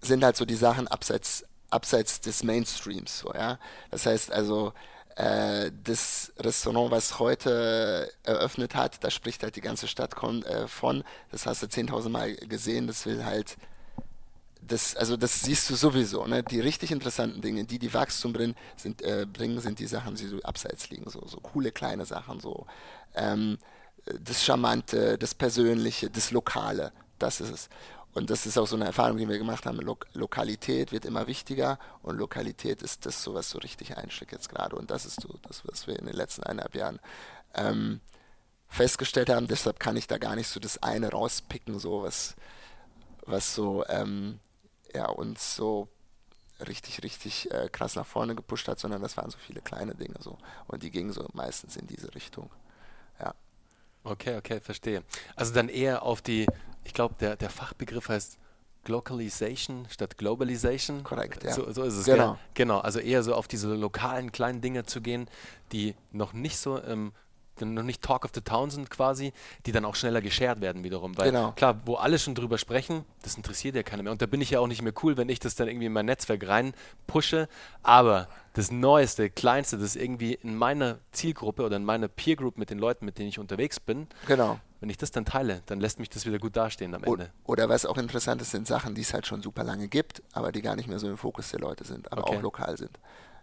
sind 0.00 0.24
halt 0.24 0.36
so 0.36 0.44
die 0.44 0.54
Sachen 0.54 0.88
abseits, 0.88 1.44
abseits 1.70 2.20
des 2.20 2.42
Mainstreams. 2.42 3.20
So, 3.20 3.32
ja? 3.34 3.58
Das 3.90 4.06
heißt 4.06 4.32
also, 4.32 4.72
äh, 5.16 5.70
das 5.84 6.32
Restaurant, 6.38 6.90
was 6.90 7.18
heute 7.18 8.10
eröffnet 8.22 8.74
hat, 8.74 9.02
da 9.04 9.10
spricht 9.10 9.42
halt 9.42 9.56
die 9.56 9.60
ganze 9.60 9.88
Stadt 9.88 10.14
äh, 10.22 10.66
von, 10.68 11.04
das 11.30 11.46
hast 11.46 11.62
du 11.62 11.66
10.000 11.66 12.08
Mal 12.08 12.36
gesehen, 12.36 12.86
das 12.86 13.06
will 13.06 13.24
halt 13.24 13.56
das, 14.70 14.94
also 14.94 15.16
das 15.16 15.42
siehst 15.42 15.68
du 15.68 15.74
sowieso. 15.74 16.26
Ne? 16.26 16.42
Die 16.42 16.60
richtig 16.60 16.92
interessanten 16.92 17.40
Dinge, 17.40 17.64
die 17.64 17.78
die 17.78 17.92
Wachstum 17.92 18.32
bringen, 18.32 18.54
sind, 18.76 19.02
äh, 19.02 19.26
bringen, 19.30 19.60
sind 19.60 19.78
die 19.78 19.86
Sachen, 19.86 20.14
die 20.14 20.26
so 20.26 20.40
abseits 20.42 20.90
liegen. 20.90 21.10
So, 21.10 21.26
so 21.26 21.38
coole 21.40 21.72
kleine 21.72 22.06
Sachen, 22.06 22.40
so 22.40 22.66
ähm, 23.14 23.58
das 24.20 24.44
Charmante, 24.44 25.18
das 25.18 25.34
Persönliche, 25.34 26.08
das 26.08 26.30
Lokale. 26.30 26.92
Das 27.18 27.40
ist 27.40 27.50
es. 27.50 27.68
Und 28.12 28.30
das 28.30 28.46
ist 28.46 28.58
auch 28.58 28.66
so 28.66 28.76
eine 28.76 28.86
Erfahrung, 28.86 29.18
die 29.18 29.28
wir 29.28 29.38
gemacht 29.38 29.66
haben. 29.66 29.78
Lok 29.80 30.06
Lokalität 30.14 30.92
wird 30.92 31.04
immer 31.04 31.26
wichtiger 31.26 31.78
und 32.02 32.16
Lokalität 32.16 32.82
ist 32.82 33.06
das, 33.06 33.22
so 33.22 33.34
was 33.34 33.50
so 33.50 33.58
richtig 33.58 33.96
einschlägt 33.96 34.32
jetzt 34.32 34.48
gerade. 34.48 34.76
Und 34.76 34.90
das 34.90 35.04
ist 35.04 35.20
so 35.20 35.34
das, 35.42 35.62
was 35.66 35.86
wir 35.86 35.98
in 35.98 36.06
den 36.06 36.16
letzten 36.16 36.44
eineinhalb 36.44 36.74
Jahren 36.74 37.00
ähm, 37.54 38.00
festgestellt 38.68 39.30
haben. 39.30 39.48
Deshalb 39.48 39.80
kann 39.80 39.96
ich 39.96 40.06
da 40.06 40.18
gar 40.18 40.36
nicht 40.36 40.48
so 40.48 40.60
das 40.60 40.82
eine 40.82 41.10
rauspicken, 41.10 41.78
so 41.78 42.02
was, 42.02 42.36
was 43.26 43.54
so 43.54 43.84
ähm, 43.88 44.40
ja, 44.94 45.08
uns 45.08 45.54
so 45.54 45.88
richtig, 46.66 47.02
richtig 47.02 47.50
äh, 47.50 47.68
krass 47.70 47.96
nach 47.96 48.06
vorne 48.06 48.34
gepusht 48.34 48.68
hat, 48.68 48.78
sondern 48.78 49.02
das 49.02 49.16
waren 49.16 49.30
so 49.30 49.38
viele 49.38 49.60
kleine 49.60 49.94
Dinge 49.94 50.16
so. 50.20 50.38
Und 50.66 50.82
die 50.82 50.90
gingen 50.90 51.12
so 51.12 51.26
meistens 51.32 51.76
in 51.76 51.86
diese 51.86 52.14
Richtung. 52.14 52.50
Ja. 53.18 53.34
Okay, 54.04 54.36
okay, 54.36 54.60
verstehe. 54.60 55.02
Also 55.36 55.54
dann 55.54 55.68
eher 55.68 56.02
auf 56.02 56.22
die, 56.22 56.46
ich 56.84 56.94
glaube, 56.94 57.14
der, 57.20 57.36
der 57.36 57.50
Fachbegriff 57.50 58.08
heißt 58.08 58.38
Localization 58.86 59.86
statt 59.90 60.16
Globalization. 60.16 61.04
Korrekt, 61.04 61.44
ja. 61.44 61.52
So, 61.52 61.70
so 61.70 61.82
ist 61.82 61.94
es. 61.94 62.04
Genau. 62.06 62.32
Gell? 62.32 62.38
Genau, 62.54 62.78
also 62.78 62.98
eher 62.98 63.22
so 63.22 63.34
auf 63.34 63.46
diese 63.46 63.74
lokalen 63.74 64.32
kleinen 64.32 64.60
Dinge 64.60 64.84
zu 64.84 65.00
gehen, 65.00 65.28
die 65.72 65.94
noch 66.12 66.32
nicht 66.32 66.58
so 66.58 66.78
im 66.78 67.12
noch 67.66 67.82
nicht 67.82 68.02
Talk 68.02 68.24
of 68.24 68.30
the 68.34 68.40
Town 68.40 68.70
sind 68.70 68.90
quasi, 68.90 69.32
die 69.66 69.72
dann 69.72 69.84
auch 69.84 69.94
schneller 69.94 70.20
geshared 70.20 70.60
werden 70.60 70.84
wiederum. 70.84 71.16
Weil 71.18 71.30
Genau. 71.30 71.52
klar, 71.52 71.80
wo 71.84 71.94
alle 71.96 72.18
schon 72.18 72.34
drüber 72.34 72.58
sprechen, 72.58 73.04
das 73.22 73.36
interessiert 73.36 73.74
ja 73.76 73.82
keiner 73.82 74.02
mehr. 74.02 74.12
Und 74.12 74.22
da 74.22 74.26
bin 74.26 74.40
ich 74.40 74.50
ja 74.50 74.60
auch 74.60 74.66
nicht 74.66 74.82
mehr 74.82 74.92
cool, 75.02 75.16
wenn 75.16 75.28
ich 75.28 75.38
das 75.40 75.54
dann 75.54 75.68
irgendwie 75.68 75.86
in 75.86 75.92
mein 75.92 76.06
Netzwerk 76.06 76.46
rein 76.48 76.72
pushe. 77.06 77.48
Aber 77.82 78.28
das 78.54 78.70
Neueste, 78.70 79.30
Kleinste, 79.30 79.78
das 79.78 79.96
irgendwie 79.96 80.34
in 80.34 80.56
meiner 80.56 80.98
Zielgruppe 81.12 81.64
oder 81.64 81.76
in 81.76 81.84
meiner 81.84 82.08
Peer 82.08 82.36
Group 82.36 82.58
mit 82.58 82.70
den 82.70 82.78
Leuten, 82.78 83.04
mit 83.04 83.18
denen 83.18 83.28
ich 83.28 83.38
unterwegs 83.38 83.78
bin, 83.78 84.08
Genau. 84.26 84.58
wenn 84.80 84.90
ich 84.90 84.96
das 84.96 85.10
dann 85.12 85.24
teile, 85.24 85.62
dann 85.66 85.80
lässt 85.80 85.98
mich 86.00 86.08
das 86.10 86.26
wieder 86.26 86.38
gut 86.38 86.56
dastehen 86.56 86.94
am 86.94 87.04
Ende. 87.04 87.30
Oder 87.44 87.68
was 87.68 87.86
auch 87.86 87.96
interessant 87.98 88.42
ist, 88.42 88.50
sind 88.50 88.66
Sachen, 88.66 88.94
die 88.94 89.02
es 89.02 89.14
halt 89.14 89.26
schon 89.26 89.40
super 89.42 89.62
lange 89.62 89.86
gibt, 89.88 90.22
aber 90.32 90.50
die 90.52 90.62
gar 90.62 90.74
nicht 90.76 90.88
mehr 90.88 90.98
so 90.98 91.08
im 91.08 91.16
Fokus 91.16 91.50
der 91.50 91.60
Leute 91.60 91.84
sind, 91.84 92.10
aber 92.12 92.22
Okay. 92.24 92.36
auch 92.38 92.42
lokal 92.42 92.76
sind. 92.76 92.98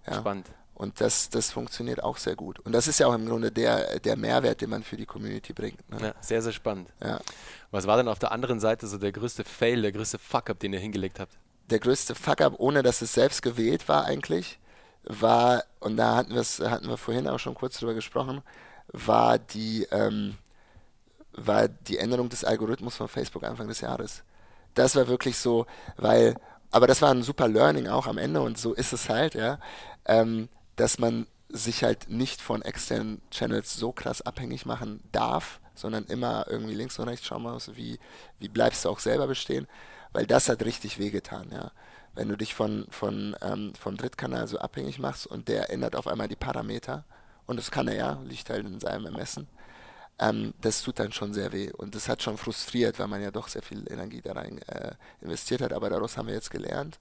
Ja. 0.05 0.15
Spannend. 0.19 0.47
Und 0.77 1.01
das, 1.01 1.29
das 1.31 1.49
funktioniert 1.49 2.03
auch 2.03 2.17
sehr 2.17 2.35
gut. 2.35 2.59
Und 2.59 2.71
das 2.71 2.87
ist 2.87 2.99
ja 2.99 3.07
auch 3.07 3.15
im 3.15 3.25
Grunde 3.25 3.51
der, 3.51 3.99
der 3.99 4.15
Mehrwert, 4.15 4.61
den 4.61 4.69
man 4.69 4.83
für 4.83 4.95
die 4.95 5.07
Community 5.07 5.51
bringt. 5.51 5.89
Ne? 5.89 5.97
Ja, 5.99 6.13
sehr, 6.21 6.39
sehr 6.43 6.51
spannend. 6.51 6.89
Ja. 7.03 7.19
Was 7.71 7.87
war 7.87 7.97
denn 7.97 8.07
auf 8.07 8.19
der 8.19 8.31
anderen 8.31 8.59
Seite 8.59 8.85
so 8.85 8.99
der 8.99 9.11
größte 9.11 9.43
Fail, 9.43 9.81
der 9.81 9.91
größte 9.91 10.19
Fuck-up, 10.19 10.59
den 10.59 10.73
ihr 10.73 10.79
hingelegt 10.79 11.19
habt? 11.19 11.33
Der 11.71 11.79
größte 11.79 12.13
Fuck-up, 12.13 12.53
ohne 12.59 12.83
dass 12.83 13.01
es 13.01 13.11
selbst 13.11 13.41
gewählt 13.41 13.89
war 13.89 14.05
eigentlich, 14.05 14.59
war, 15.03 15.63
und 15.79 15.97
da 15.97 16.15
hatten, 16.15 16.35
hatten 16.35 16.87
wir 16.87 16.97
vorhin 16.97 17.27
auch 17.27 17.39
schon 17.39 17.55
kurz 17.55 17.79
drüber 17.79 17.95
gesprochen, 17.95 18.43
war 18.89 19.39
die, 19.39 19.87
ähm, 19.89 20.35
war 21.33 21.69
die 21.69 21.97
Änderung 21.97 22.29
des 22.29 22.43
Algorithmus 22.43 22.97
von 22.97 23.07
Facebook 23.07 23.45
Anfang 23.45 23.67
des 23.67 23.81
Jahres. 23.81 24.21
Das 24.75 24.95
war 24.95 25.07
wirklich 25.07 25.39
so, 25.39 25.65
weil, 25.95 26.35
aber 26.69 26.85
das 26.85 27.01
war 27.01 27.09
ein 27.09 27.23
super 27.23 27.47
Learning 27.47 27.87
auch 27.87 28.05
am 28.05 28.19
Ende 28.19 28.41
und 28.41 28.59
so 28.59 28.75
ist 28.75 28.93
es 28.93 29.09
halt, 29.09 29.33
ja, 29.33 29.59
ähm, 30.05 30.49
dass 30.77 30.99
man 30.99 31.27
sich 31.49 31.83
halt 31.83 32.09
nicht 32.09 32.41
von 32.41 32.61
externen 32.61 33.21
Channels 33.31 33.75
so 33.75 33.91
krass 33.91 34.21
abhängig 34.21 34.65
machen 34.65 35.01
darf, 35.11 35.59
sondern 35.75 36.05
immer 36.05 36.45
irgendwie 36.49 36.73
links 36.73 36.97
und 36.99 37.07
rechts 37.07 37.25
schauen 37.25 37.43
muss, 37.43 37.75
wie, 37.75 37.99
wie 38.39 38.49
bleibst 38.49 38.85
du 38.85 38.89
auch 38.89 38.99
selber 38.99 39.27
bestehen, 39.27 39.67
weil 40.13 40.25
das 40.25 40.49
hat 40.49 40.63
richtig 40.63 40.97
wehgetan, 40.99 41.49
ja. 41.51 41.71
Wenn 42.15 42.29
du 42.29 42.35
dich 42.35 42.55
von, 42.55 42.87
von, 42.89 43.35
ähm, 43.41 43.73
vom 43.79 43.95
Drittkanal 43.95 44.47
so 44.47 44.57
abhängig 44.57 44.97
machst 44.97 45.27
und 45.27 45.47
der 45.49 45.69
ändert 45.69 45.95
auf 45.95 46.07
einmal 46.07 46.27
die 46.27 46.35
Parameter, 46.35 47.03
und 47.45 47.57
das 47.57 47.69
kann 47.69 47.87
er 47.87 47.95
ja, 47.95 48.19
liegt 48.25 48.49
halt 48.49 48.65
in 48.65 48.79
seinem 48.79 49.05
Ermessen, 49.05 49.47
ähm, 50.19 50.53
das 50.61 50.81
tut 50.81 50.99
dann 50.99 51.11
schon 51.11 51.33
sehr 51.33 51.51
weh 51.53 51.71
und 51.71 51.93
das 51.95 52.09
hat 52.09 52.23
schon 52.23 52.37
frustriert, 52.37 52.97
weil 52.99 53.07
man 53.07 53.21
ja 53.21 53.31
doch 53.31 53.47
sehr 53.47 53.61
viel 53.61 53.85
Energie 53.91 54.21
da 54.21 54.33
rein 54.33 54.59
äh, 54.63 54.95
investiert 55.21 55.61
hat. 55.61 55.73
Aber 55.73 55.89
daraus 55.89 56.17
haben 56.17 56.27
wir 56.27 56.33
jetzt 56.33 56.49
gelernt 56.49 56.99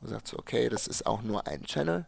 und 0.00 0.08
gesagt 0.08 0.28
so, 0.28 0.38
okay, 0.38 0.68
das 0.68 0.86
ist 0.86 1.06
auch 1.06 1.22
nur 1.22 1.46
ein 1.46 1.64
Channel, 1.64 2.06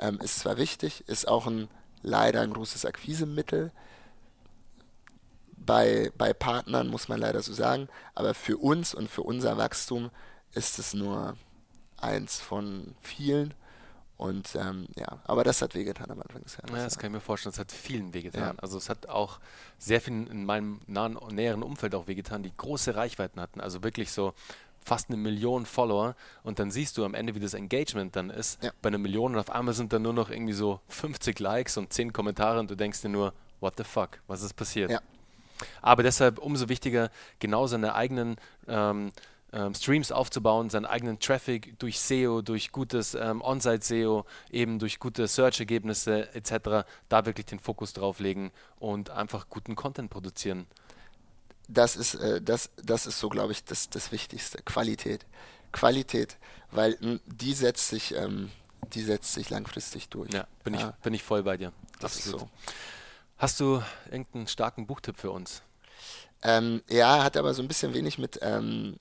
ähm, 0.00 0.18
ist 0.20 0.40
zwar 0.40 0.56
wichtig, 0.56 1.04
ist 1.06 1.28
auch 1.28 1.46
ein 1.46 1.68
leider 2.02 2.40
ein 2.40 2.52
großes 2.52 2.84
Akquisemittel. 2.84 3.72
Bei, 5.56 6.10
bei 6.16 6.32
Partnern 6.32 6.88
muss 6.88 7.08
man 7.08 7.20
leider 7.20 7.42
so 7.42 7.52
sagen, 7.52 7.88
aber 8.14 8.34
für 8.34 8.56
uns 8.56 8.94
und 8.94 9.08
für 9.08 9.22
unser 9.22 9.58
Wachstum 9.58 10.10
ist 10.52 10.78
es 10.78 10.94
nur 10.94 11.36
eins 11.98 12.40
von 12.40 12.94
vielen. 13.02 13.54
Und 14.16 14.54
ähm, 14.54 14.86
ja, 14.96 15.20
aber 15.24 15.44
das 15.44 15.62
hat 15.62 15.74
wehgetan 15.74 16.10
am 16.10 16.20
Anfang 16.20 16.42
des 16.42 16.56
Jahres. 16.56 16.70
Ja, 16.70 16.84
das 16.84 16.98
kann 16.98 17.10
ich 17.10 17.14
mir 17.14 17.20
vorstellen, 17.20 17.54
es 17.54 17.58
hat 17.58 17.72
vielen 17.72 18.12
wehgetan. 18.12 18.56
Ja. 18.56 18.62
Also 18.62 18.76
es 18.76 18.90
hat 18.90 19.08
auch 19.08 19.40
sehr 19.78 20.00
vielen 20.00 20.26
in 20.26 20.44
meinem 20.44 20.80
nahen, 20.86 21.18
näheren 21.30 21.62
Umfeld 21.62 21.94
auch 21.94 22.06
wehgetan, 22.06 22.42
die 22.42 22.52
große 22.54 22.96
Reichweiten 22.96 23.40
hatten. 23.40 23.62
Also 23.62 23.82
wirklich 23.82 24.12
so 24.12 24.34
fast 24.84 25.08
eine 25.08 25.16
Million 25.16 25.66
Follower 25.66 26.14
und 26.42 26.58
dann 26.58 26.70
siehst 26.70 26.96
du 26.98 27.04
am 27.04 27.14
Ende, 27.14 27.34
wie 27.34 27.40
das 27.40 27.54
Engagement 27.54 28.16
dann 28.16 28.30
ist 28.30 28.62
Ja. 28.62 28.70
bei 28.82 28.88
einer 28.88 28.98
Million 28.98 29.34
und 29.34 29.38
auf 29.38 29.50
einmal 29.50 29.74
sind 29.74 29.92
dann 29.92 30.02
nur 30.02 30.12
noch 30.12 30.30
irgendwie 30.30 30.52
so 30.52 30.80
50 30.88 31.38
Likes 31.38 31.76
und 31.76 31.92
10 31.92 32.12
Kommentare 32.12 32.58
und 32.60 32.70
du 32.70 32.74
denkst 32.76 33.02
dir 33.02 33.08
nur, 33.08 33.32
what 33.60 33.74
the 33.76 33.84
fuck, 33.84 34.20
was 34.26 34.42
ist 34.42 34.54
passiert? 34.54 34.90
Ja. 34.90 35.00
Aber 35.82 36.02
deshalb 36.02 36.38
umso 36.38 36.68
wichtiger, 36.68 37.10
genau 37.38 37.66
seine 37.66 37.94
eigenen 37.94 38.36
ähm, 38.66 39.12
ähm, 39.52 39.74
Streams 39.74 40.12
aufzubauen, 40.12 40.70
seinen 40.70 40.86
eigenen 40.86 41.18
Traffic 41.18 41.78
durch 41.78 42.00
SEO, 42.00 42.40
durch 42.40 42.72
gutes 42.72 43.14
ähm, 43.14 43.42
On-Site-SEO, 43.42 44.24
eben 44.50 44.78
durch 44.78 44.98
gute 44.98 45.26
Search-Ergebnisse 45.26 46.34
etc., 46.34 46.86
da 47.08 47.26
wirklich 47.26 47.46
den 47.46 47.58
Fokus 47.58 47.92
drauf 47.92 48.20
legen 48.20 48.52
und 48.78 49.10
einfach 49.10 49.48
guten 49.50 49.74
Content 49.76 50.08
produzieren. 50.10 50.66
Das 51.72 51.96
ist, 51.96 52.14
äh, 52.14 52.40
das, 52.42 52.70
das 52.82 53.06
ist 53.06 53.18
so, 53.18 53.28
glaube 53.28 53.52
ich, 53.52 53.64
das, 53.64 53.88
das 53.90 54.12
Wichtigste. 54.12 54.58
Qualität. 54.62 55.24
Qualität, 55.72 56.36
weil 56.72 56.96
m, 57.00 57.20
die 57.26 57.54
setzt 57.54 57.88
sich, 57.88 58.14
ähm, 58.14 58.50
die 58.92 59.02
setzt 59.02 59.32
sich 59.34 59.50
langfristig 59.50 60.08
durch. 60.08 60.32
Ja, 60.34 60.46
bin, 60.64 60.74
Ja. 60.74 60.90
Ich, 60.90 61.02
bin 61.02 61.14
ich 61.14 61.22
voll 61.22 61.42
bei 61.44 61.56
dir. 61.56 61.72
das 62.00 62.16
ist 62.16 62.24
so. 62.24 62.48
Hast 63.38 63.60
du 63.60 63.82
irgendeinen 64.10 64.48
starken 64.48 64.86
Buchtipp 64.86 65.16
für 65.18 65.30
uns? 65.30 65.62
Ähm, 66.42 66.82
ja, 66.88 67.22
hat 67.22 67.36
aber 67.36 67.54
so 67.54 67.62
ein 67.62 67.68
bisschen 67.68 67.94
wenig 67.94 68.18
mit, 68.18 68.38
ähm, 68.42 68.96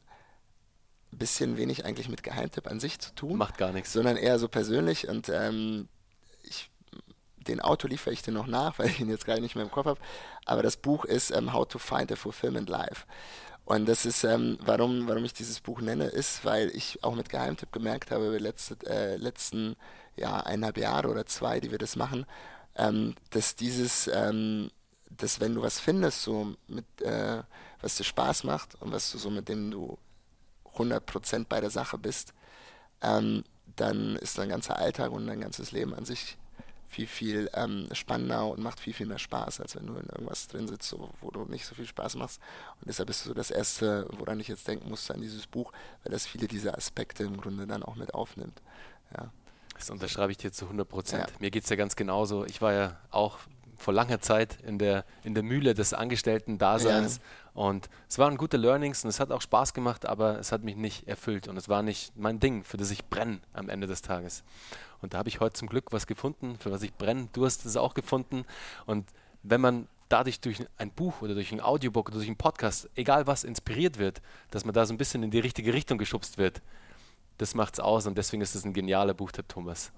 bisschen 1.12 1.58
wenig 1.58 1.86
eigentlich 1.86 2.08
mit 2.10 2.22
Geheimtipp 2.22 2.68
an 2.68 2.80
sich 2.80 3.00
zu 3.00 3.14
tun, 3.16 3.38
Macht 3.38 3.58
gar 3.58 3.72
nichts. 3.72 3.94
sondern 3.94 4.16
eher 4.16 4.38
so 4.38 4.48
persönlich 4.48 5.08
und 5.08 5.30
ähm, 5.30 5.88
ich, 6.44 6.70
den 7.48 7.62
Autor 7.62 7.90
liefere 7.90 8.14
ich 8.14 8.22
dir 8.22 8.32
noch 8.32 8.46
nach, 8.48 8.78
weil 8.80 8.90
ich 8.90 9.00
ihn 9.00 9.10
jetzt 9.10 9.26
gerade 9.26 9.42
nicht 9.42 9.56
mehr 9.56 9.64
im 9.66 9.72
Kopf 9.72 9.88
habe, 9.88 10.00
aber 10.50 10.64
das 10.64 10.78
Buch 10.78 11.06
ist 11.06 11.30
ähm, 11.30 11.54
How 11.54 11.68
to 11.68 11.78
Find 11.78 12.12
a 12.12 12.16
Fulfillment 12.16 12.70
Life. 12.70 13.06
Und 13.66 13.88
das 13.88 14.08
ist, 14.08 14.24
ähm, 14.24 14.58
warum, 14.62 15.08
warum 15.08 15.24
ich 15.24 15.34
dieses 15.34 15.60
Buch 15.60 15.80
nenne, 15.80 16.06
ist, 16.06 16.44
weil 16.44 16.70
ich 16.76 17.04
auch 17.04 17.14
mit 17.14 17.30
Geheimtipp 17.30 17.72
gemerkt 17.72 18.10
habe, 18.10 18.30
über 18.30 18.40
letzte, 18.40 18.76
äh, 18.88 19.16
letzten 19.18 19.76
ja, 20.16 20.40
eineinhalb 20.40 20.78
Jahre 20.78 21.10
oder 21.10 21.28
zwei, 21.28 21.60
die 21.60 21.70
wir 21.70 21.78
das 21.78 21.96
machen, 21.96 22.26
ähm, 22.76 23.14
dass 23.30 23.56
dieses, 23.56 24.10
ähm, 24.12 24.72
dass 25.12 25.40
wenn 25.40 25.54
du 25.54 25.62
was 25.62 25.80
findest, 25.80 26.24
so 26.24 26.56
mit, 26.68 26.86
äh, 27.04 27.44
was 27.80 27.96
dir 27.96 28.06
Spaß 28.06 28.44
macht 28.44 28.74
und 28.82 28.92
was 28.92 29.12
du 29.12 29.20
so 29.20 29.30
mit 29.30 29.48
dem 29.50 29.70
du 29.70 30.00
100% 30.76 31.46
bei 31.48 31.62
der 31.62 31.70
Sache 31.70 32.00
bist, 32.00 32.34
ähm, 33.04 33.44
dann 33.76 34.16
ist 34.16 34.40
dein 34.40 34.50
ganzer 34.50 34.78
Alltag 34.78 35.12
und 35.12 35.28
dein 35.28 35.42
ganzes 35.42 35.72
Leben 35.72 35.94
an 35.94 36.06
sich 36.06 36.39
viel, 36.90 37.08
viel 37.08 37.50
ähm, 37.54 37.88
spannender 37.94 38.48
und 38.48 38.60
macht 38.62 38.80
viel, 38.80 38.94
viel 38.94 39.06
mehr 39.06 39.20
Spaß, 39.20 39.62
als 39.62 39.76
wenn 39.76 39.86
du 39.86 39.94
in 39.94 40.08
irgendwas 40.08 40.48
drin 40.48 40.68
sitzt, 40.68 40.90
so, 40.90 41.10
wo 41.22 41.30
du 41.30 41.46
nicht 41.46 41.66
so 41.66 41.76
viel 41.76 41.86
Spaß 41.86 42.16
machst. 42.16 42.42
Und 42.82 42.90
deshalb 42.90 43.10
ist 43.10 43.24
so 43.24 43.34
das 43.34 43.52
Erste, 43.52 44.08
woran 44.18 44.40
ich 44.40 44.48
jetzt 44.48 44.68
denken 44.68 44.90
musste, 44.90 45.14
an 45.14 45.22
dieses 45.22 45.46
Buch, 45.46 45.72
weil 46.04 46.12
das 46.12 46.26
viele 46.26 46.48
dieser 46.48 46.76
Aspekte 46.78 47.24
im 47.24 47.38
Grunde 47.38 47.68
dann 47.68 47.84
auch 47.84 47.96
mit 47.96 48.14
aufnimmt. 48.14 48.62
Ja. 49.16 49.32
Das 49.76 49.90
unterschreibe 49.92 50.32
ich 50.32 50.38
dir 50.38 50.52
zu 50.52 50.66
100 50.66 50.90
Prozent. 50.90 51.30
Ja. 51.30 51.36
Mir 51.40 51.52
geht 51.52 51.64
es 51.64 51.70
ja 51.70 51.76
ganz 51.76 51.96
genauso. 51.96 52.44
Ich 52.46 52.62
war 52.62 52.74
ja 52.74 53.00
auch 53.12 53.38
vor 53.80 53.94
langer 53.94 54.20
Zeit 54.20 54.58
in 54.62 54.78
der, 54.78 55.06
in 55.24 55.34
der 55.34 55.44
Mühle 55.44 55.74
des 55.74 55.94
Angestellten-Daseins 55.94 57.20
und 57.54 57.90
es 58.08 58.18
waren 58.20 58.38
gute 58.38 58.58
Learnings 58.58 59.04
und 59.04 59.10
es 59.10 59.20
hat 59.20 59.32
auch 59.32 59.42
Spaß 59.42 59.74
gemacht, 59.74 60.06
aber 60.06 60.40
es 60.40 60.52
hat 60.52 60.64
mich 60.64 60.76
nicht 60.76 61.08
erfüllt 61.08 61.48
und 61.48 61.58
es 61.58 61.70
war 61.70 61.82
nicht 61.82 62.16
mein 62.16 62.40
Ding, 62.40 62.64
für 62.64 62.78
das 62.78 62.92
ich 62.92 63.06
brenne 63.06 63.40
am 63.54 63.70
Ende 63.70 63.88
des 63.88 64.02
Tages. 64.02 64.44
Und 65.02 65.14
da 65.14 65.20
habe 65.20 65.30
ich 65.30 65.40
heute 65.40 65.54
zum 65.54 65.70
Glück 65.70 65.92
was 65.92 66.08
gefunden, 66.08 66.58
für 66.60 66.72
was 66.72 66.84
ich 66.84 66.94
brenne. 66.94 67.30
Du 67.34 67.46
hast 67.46 67.66
es 67.66 67.78
auch 67.78 67.94
gefunden 67.94 68.46
und 68.86 69.08
wenn 69.44 69.62
man 69.62 69.88
dadurch 70.10 70.42
durch 70.42 70.66
ein 70.78 70.92
Buch 70.92 71.22
oder 71.22 71.36
durch 71.36 71.52
ein 71.52 71.62
Audiobook 71.62 72.10
oder 72.10 72.18
durch 72.18 72.28
einen 72.28 72.38
Podcast, 72.38 72.90
egal 72.96 73.28
was, 73.28 73.44
inspiriert 73.44 73.98
wird, 73.98 74.22
dass 74.52 74.66
man 74.66 74.74
da 74.74 74.86
so 74.86 74.94
ein 74.94 74.98
bisschen 74.98 75.24
in 75.24 75.32
die 75.32 75.40
richtige 75.40 75.74
Richtung 75.74 75.98
geschubst 75.98 76.38
wird, 76.38 76.62
das 77.38 77.56
macht's 77.56 77.80
aus 77.80 78.06
und 78.06 78.18
deswegen 78.18 78.42
ist 78.42 78.56
es 78.56 78.66
ein 78.66 78.74
genialer 78.74 79.14
Buchtipp, 79.14 79.48
Thomas. 79.48 79.92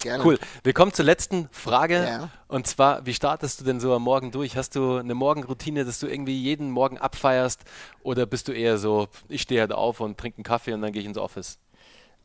Gerne. 0.00 0.24
Cool. 0.24 0.38
Wir 0.64 0.72
kommen 0.72 0.92
zur 0.92 1.04
letzten 1.04 1.48
Frage. 1.52 2.04
Ja. 2.04 2.30
Und 2.48 2.66
zwar, 2.66 3.04
wie 3.04 3.14
startest 3.14 3.60
du 3.60 3.64
denn 3.64 3.80
so 3.80 3.94
am 3.94 4.02
Morgen 4.02 4.30
durch? 4.30 4.56
Hast 4.56 4.74
du 4.74 4.96
eine 4.96 5.14
Morgenroutine, 5.14 5.84
dass 5.84 6.00
du 6.00 6.06
irgendwie 6.06 6.40
jeden 6.40 6.70
Morgen 6.70 6.98
abfeierst? 6.98 7.60
Oder 8.02 8.24
bist 8.26 8.48
du 8.48 8.52
eher 8.52 8.78
so, 8.78 9.08
ich 9.28 9.42
stehe 9.42 9.60
halt 9.60 9.72
auf 9.72 10.00
und 10.00 10.18
trinke 10.18 10.38
einen 10.38 10.44
Kaffee 10.44 10.72
und 10.72 10.80
dann 10.80 10.92
gehe 10.92 11.02
ich 11.02 11.06
ins 11.06 11.18
Office? 11.18 11.58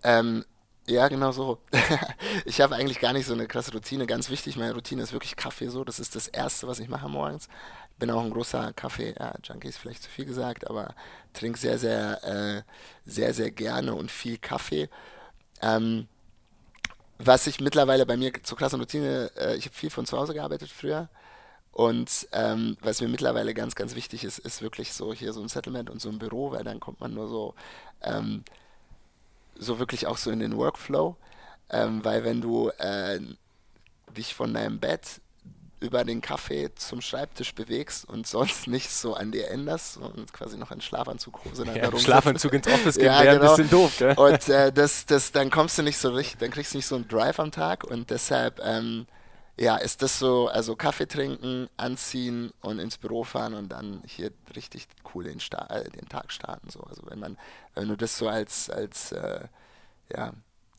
Ähm, 0.03 0.45
ja, 0.87 1.07
genau 1.09 1.31
so. 1.31 1.59
ich 2.45 2.61
habe 2.61 2.75
eigentlich 2.75 2.99
gar 2.99 3.11
nicht 3.11 3.25
so 3.25 3.33
eine 3.33 3.47
krasse 3.47 3.73
Routine. 3.73 4.05
Ganz 4.05 4.29
wichtig, 4.29 4.55
meine 4.55 4.73
Routine 4.73 5.03
ist 5.03 5.13
wirklich 5.13 5.35
Kaffee 5.35 5.67
so. 5.67 5.83
Das 5.83 5.99
ist 5.99 6.15
das 6.15 6.27
Erste, 6.27 6.67
was 6.67 6.79
ich 6.79 6.87
mache 6.87 7.09
morgens. 7.09 7.49
Bin 7.99 8.09
auch 8.11 8.23
ein 8.23 8.31
großer 8.31 8.71
Kaffee-Junkie, 8.73 9.67
ist 9.67 9.77
vielleicht 9.77 10.03
zu 10.03 10.09
viel 10.09 10.25
gesagt, 10.25 10.69
aber 10.69 10.95
trinke 11.33 11.57
sehr, 11.57 11.77
sehr, 11.79 12.23
äh, 12.23 12.61
sehr, 13.05 13.33
sehr 13.33 13.51
gerne 13.51 13.95
und 13.95 14.11
viel 14.11 14.37
Kaffee. 14.37 14.89
Ähm, 15.61 16.07
was 17.17 17.47
ich 17.47 17.59
mittlerweile 17.59 18.05
bei 18.05 18.17
mir 18.17 18.31
zur 18.43 18.57
krassen 18.57 18.79
Routine, 18.79 19.31
äh, 19.37 19.55
ich 19.55 19.65
habe 19.65 19.75
viel 19.75 19.89
von 19.89 20.05
zu 20.05 20.17
Hause 20.17 20.33
gearbeitet 20.33 20.69
früher. 20.69 21.09
Und 21.71 22.27
ähm, 22.31 22.77
was 22.81 23.01
mir 23.01 23.09
mittlerweile 23.09 23.53
ganz, 23.53 23.75
ganz 23.75 23.95
wichtig 23.95 24.23
ist, 24.23 24.39
ist 24.39 24.61
wirklich 24.61 24.93
so 24.93 25.13
hier 25.13 25.33
so 25.33 25.41
ein 25.41 25.49
Settlement 25.49 25.89
und 25.89 26.01
so 26.01 26.09
ein 26.09 26.19
Büro, 26.19 26.51
weil 26.51 26.63
dann 26.63 26.79
kommt 26.79 27.01
man 27.01 27.13
nur 27.13 27.27
so 27.27 27.53
ähm, 28.01 28.43
so 29.57 29.79
wirklich 29.79 30.07
auch 30.07 30.17
so 30.17 30.31
in 30.31 30.39
den 30.39 30.57
Workflow, 30.57 31.15
ähm, 31.69 32.03
weil 32.03 32.23
wenn 32.23 32.41
du 32.41 32.69
äh, 32.77 33.19
dich 34.15 34.33
von 34.33 34.53
deinem 34.53 34.79
Bett 34.79 35.21
über 35.85 36.03
den 36.03 36.21
Kaffee 36.21 36.73
zum 36.75 37.01
Schreibtisch 37.01 37.55
bewegst 37.55 38.07
und 38.07 38.27
sonst 38.27 38.67
nichts 38.67 39.01
so 39.01 39.13
an 39.13 39.31
dir 39.31 39.49
änderst 39.49 39.97
und 39.97 40.33
quasi 40.33 40.57
noch 40.57 40.71
einen 40.71 40.81
Schlafanzug 40.81 41.45
Hose 41.45 41.65
ja, 41.65 41.97
Schlafanzug 41.97 42.53
ins 42.53 42.67
Office 42.67 42.95
gehen 42.97 43.05
ja, 43.05 43.23
wäre 43.23 43.39
genau. 43.39 43.51
ein 43.51 43.55
bisschen 43.55 43.69
doof, 43.69 43.93
gell? 43.97 44.13
Und 44.15 44.49
äh, 44.49 44.71
das, 44.71 45.05
das, 45.05 45.31
dann 45.31 45.49
kommst 45.49 45.77
du 45.77 45.83
nicht 45.83 45.97
so 45.97 46.09
richtig, 46.09 46.39
dann 46.39 46.51
kriegst 46.51 46.73
du 46.73 46.77
nicht 46.77 46.87
so 46.87 46.95
einen 46.95 47.07
Drive 47.07 47.39
am 47.39 47.51
Tag 47.51 47.83
und 47.83 48.09
deshalb 48.09 48.59
ähm, 48.63 49.07
ja, 49.57 49.77
ist 49.77 50.01
das 50.01 50.19
so, 50.19 50.47
also 50.47 50.75
Kaffee 50.75 51.07
trinken, 51.07 51.69
anziehen 51.77 52.51
und 52.61 52.79
ins 52.79 52.97
Büro 52.97 53.23
fahren 53.23 53.53
und 53.53 53.69
dann 53.69 54.03
hier 54.05 54.31
richtig 54.55 54.87
cool 55.13 55.23
den, 55.23 55.39
Sta 55.39 55.65
äh, 55.67 55.89
den 55.89 56.09
Tag 56.09 56.31
starten. 56.33 56.69
So. 56.69 56.81
Also 56.81 57.03
wenn 57.05 57.19
man, 57.19 57.37
wenn 57.73 57.87
du 57.87 57.95
das 57.95 58.17
so 58.17 58.27
als, 58.27 58.69
als 58.69 59.13
äh, 59.13 59.47
ja, 60.13 60.33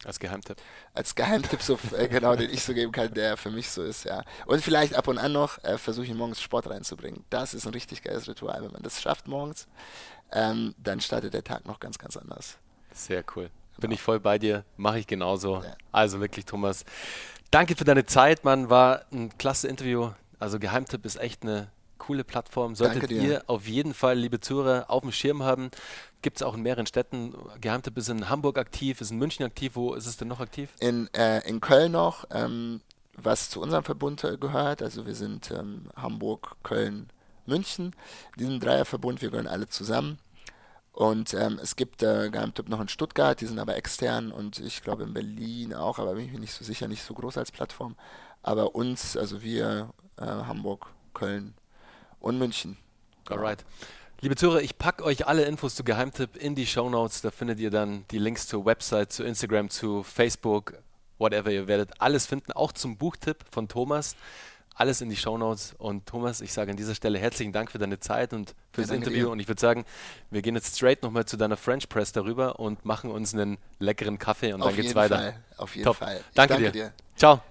als 0.05 0.21
Geheimtipp. 0.21 0.59
Als 0.95 1.15
Geheimtipp, 1.15 1.63
so, 1.63 1.79
äh, 1.97 2.09
genau, 2.09 2.37
den 2.37 2.51
ich 2.51 2.63
so 2.63 2.75
geben 2.75 2.93
kann, 2.93 3.13
der 3.15 3.37
für 3.37 3.51
mich 3.51 3.71
so 3.71 3.83
ist, 3.83 4.05
ja. 4.05 4.23
Und 4.47 4.63
vielleicht 4.63 4.95
ab 4.95 5.09
und 5.09 5.19
an 5.19 5.33
noch 5.33 5.63
äh, 5.65 5.79
versuche 5.79 6.07
ich 6.07 6.15
morgens 6.15 6.41
Sport 6.41 6.69
reinzubringen. 6.69 7.25
Das 7.31 7.55
ist 7.55 7.67
ein 7.67 7.73
richtig 7.73 8.03
geiles 8.03 8.29
Ritual. 8.29 8.63
Wenn 8.63 8.73
man 8.73 8.83
das 8.83 9.01
schafft 9.01 9.27
morgens, 9.27 9.67
ähm, 10.33 10.75
dann 10.79 11.01
startet 11.01 11.35
der 11.35 11.45
Tag 11.45 11.67
noch 11.67 11.81
ganz, 11.81 11.99
ganz 11.99 12.17
anders. 12.17 12.59
Sehr 12.93 13.25
cool. 13.35 13.51
Bin 13.79 13.91
genau. 13.91 13.95
ich 13.95 14.01
voll 14.01 14.21
bei 14.21 14.39
dir, 14.39 14.65
mache 14.77 14.99
ich 14.99 15.07
genauso. 15.07 15.63
Ja. 15.63 15.75
Also 15.93 16.21
wirklich, 16.21 16.47
Thomas, 16.47 16.85
danke 17.51 17.77
für 17.77 17.85
deine 17.85 18.07
Zeit, 18.07 18.45
Mann. 18.45 18.71
War 18.71 19.05
ein 19.13 19.37
klasse 19.37 19.69
Interview. 19.69 20.13
Also 20.39 20.59
Geheimtipp 20.59 21.05
ist 21.05 21.17
echt 21.17 21.43
eine 21.43 21.71
coole 21.99 22.25
Plattform. 22.25 22.75
Solltet 22.75 23.11
ihr 23.11 23.43
auf 23.47 23.67
jeden 23.67 23.93
Fall, 23.93 24.17
liebe 24.17 24.41
Zuhörer, 24.41 24.87
auf 24.89 25.03
dem 25.03 25.13
Schirm 25.13 25.43
haben. 25.43 25.71
Gibt 26.27 26.39
es 26.39 26.43
auch 26.43 26.55
in 26.55 26.62
mehreren 26.62 26.87
Städten. 26.87 27.37
Geheimtipp 27.61 27.97
ist 27.97 28.09
in 28.09 28.29
Hamburg 28.29 28.59
aktiv, 28.59 29.01
ist 29.01 29.12
in 29.12 29.19
München 29.19 29.47
aktiv. 29.47 29.77
Wo 29.77 29.95
ist 29.95 30.07
es 30.07 30.17
denn 30.17 30.27
noch 30.27 30.41
aktiv? 30.41 30.71
In, 30.81 31.09
äh, 31.15 31.49
in 31.49 31.61
Köln 31.61 31.93
noch, 31.93 32.25
ähm, 32.33 32.81
was 33.15 33.49
zu 33.49 33.61
unserem 33.61 33.85
Verbund 33.85 34.27
gehört. 34.41 34.83
Also 34.83 35.07
wir 35.07 35.15
sind 35.15 35.53
ähm, 35.53 35.89
Hamburg, 35.95 36.57
Köln, 36.65 37.11
München. 37.47 37.95
Diesen 38.37 38.59
Dreierverbund, 38.59 39.23
wir 39.23 39.31
gehören 39.31 39.47
alle 39.47 39.69
zusammen. 39.69 40.19
Und 40.91 41.33
ähm, 41.33 41.61
es 41.62 41.77
gibt 41.77 42.03
äh, 42.03 42.29
Geheimtipp 42.29 42.69
noch 42.71 42.81
in 42.81 42.89
Stuttgart, 42.89 43.41
die 43.41 43.47
sind 43.47 43.61
aber 43.61 43.77
extern 43.77 44.33
und 44.33 44.59
ich 44.59 44.83
glaube 44.83 45.05
in 45.05 45.15
Berlin 45.15 45.75
auch, 45.75 46.01
aber 46.01 46.15
bin 46.15 46.25
ich 46.25 46.33
mir 46.33 46.41
nicht 46.41 46.55
so 46.55 46.65
sicher, 46.65 46.89
nicht 46.89 47.05
so 47.05 47.15
groß 47.15 47.39
als 47.39 47.53
Plattform. 47.53 47.95
Aber 48.43 48.75
uns, 48.75 49.17
also 49.17 49.43
wir, 49.45 49.91
äh, 50.17 50.25
Hamburg, 50.25 50.89
Köln 51.15 51.55
und 52.19 52.37
München. 52.37 52.79
Alright. 53.29 53.65
Liebe 54.23 54.35
Zuhörer, 54.35 54.63
ich 54.63 54.79
packe 54.79 55.05
euch 55.05 55.27
alle 55.27 55.45
Infos 55.45 55.75
zu 55.75 55.85
Geheimtipp 55.85 56.37
in 56.37 56.55
die 56.55 56.67
Show 56.67 56.89
Notes. 56.89 57.21
Da 57.21 57.31
findet 57.31 57.61
ihr 57.61 57.71
dann 57.71 58.07
die 58.11 58.19
Links 58.19 58.47
zur 58.49 58.65
Website, 58.65 59.13
zu 59.13 59.25
Instagram, 59.25 59.69
zu 59.69 60.03
Facebook, 60.03 60.73
whatever. 61.19 61.51
Ihr 61.51 61.67
werdet 61.69 62.01
alles 62.01 62.27
finden, 62.27 62.53
auch 62.53 62.73
zum 62.73 62.97
Buchtipp 62.97 63.45
von 63.51 63.69
Thomas. 63.69 64.17
Alles 64.75 65.03
in 65.03 65.11
die 65.11 65.17
Show 65.17 65.37
Notes. 65.37 65.75
Und 65.77 66.07
Thomas, 66.07 66.41
ich 66.41 66.53
sage 66.53 66.71
an 66.71 66.79
dieser 66.79 66.95
Stelle 66.95 67.19
herzlichen 67.19 67.53
Dank 67.53 67.71
für 67.71 67.79
deine 67.79 68.01
Zeit 68.01 68.33
und 68.33 68.55
fürs 68.73 68.89
ja, 68.89 68.95
Interview. 68.95 69.27
Dir. 69.27 69.31
Und 69.31 69.41
ich 69.41 69.49
würde 69.49 69.61
sagen, 69.61 69.85
wir 70.31 70.41
gehen 70.41 70.55
jetzt 70.55 70.77
straight 70.77 71.03
nochmal 71.03 71.27
zu 71.27 71.37
deiner 71.37 71.59
French 71.59 71.89
Press 71.89 72.13
darüber 72.13 72.59
und 72.59 72.87
machen 72.87 73.11
uns 73.11 73.35
einen 73.35 73.59
leckeren 73.81 74.19
Kaffee 74.19 74.55
und 74.55 74.63
Auf 74.63 74.69
dann 74.69 74.77
geht's 74.77 74.95
weiter. 74.95 75.17
Fall. 75.17 75.41
Auf 75.59 75.75
jeden 75.77 75.85
Top. 75.85 75.97
Fall. 75.97 76.21
Danke, 76.35 76.55
danke, 76.55 76.73
dir. 76.73 76.85
dir. 76.87 76.93
Ciao. 77.17 77.43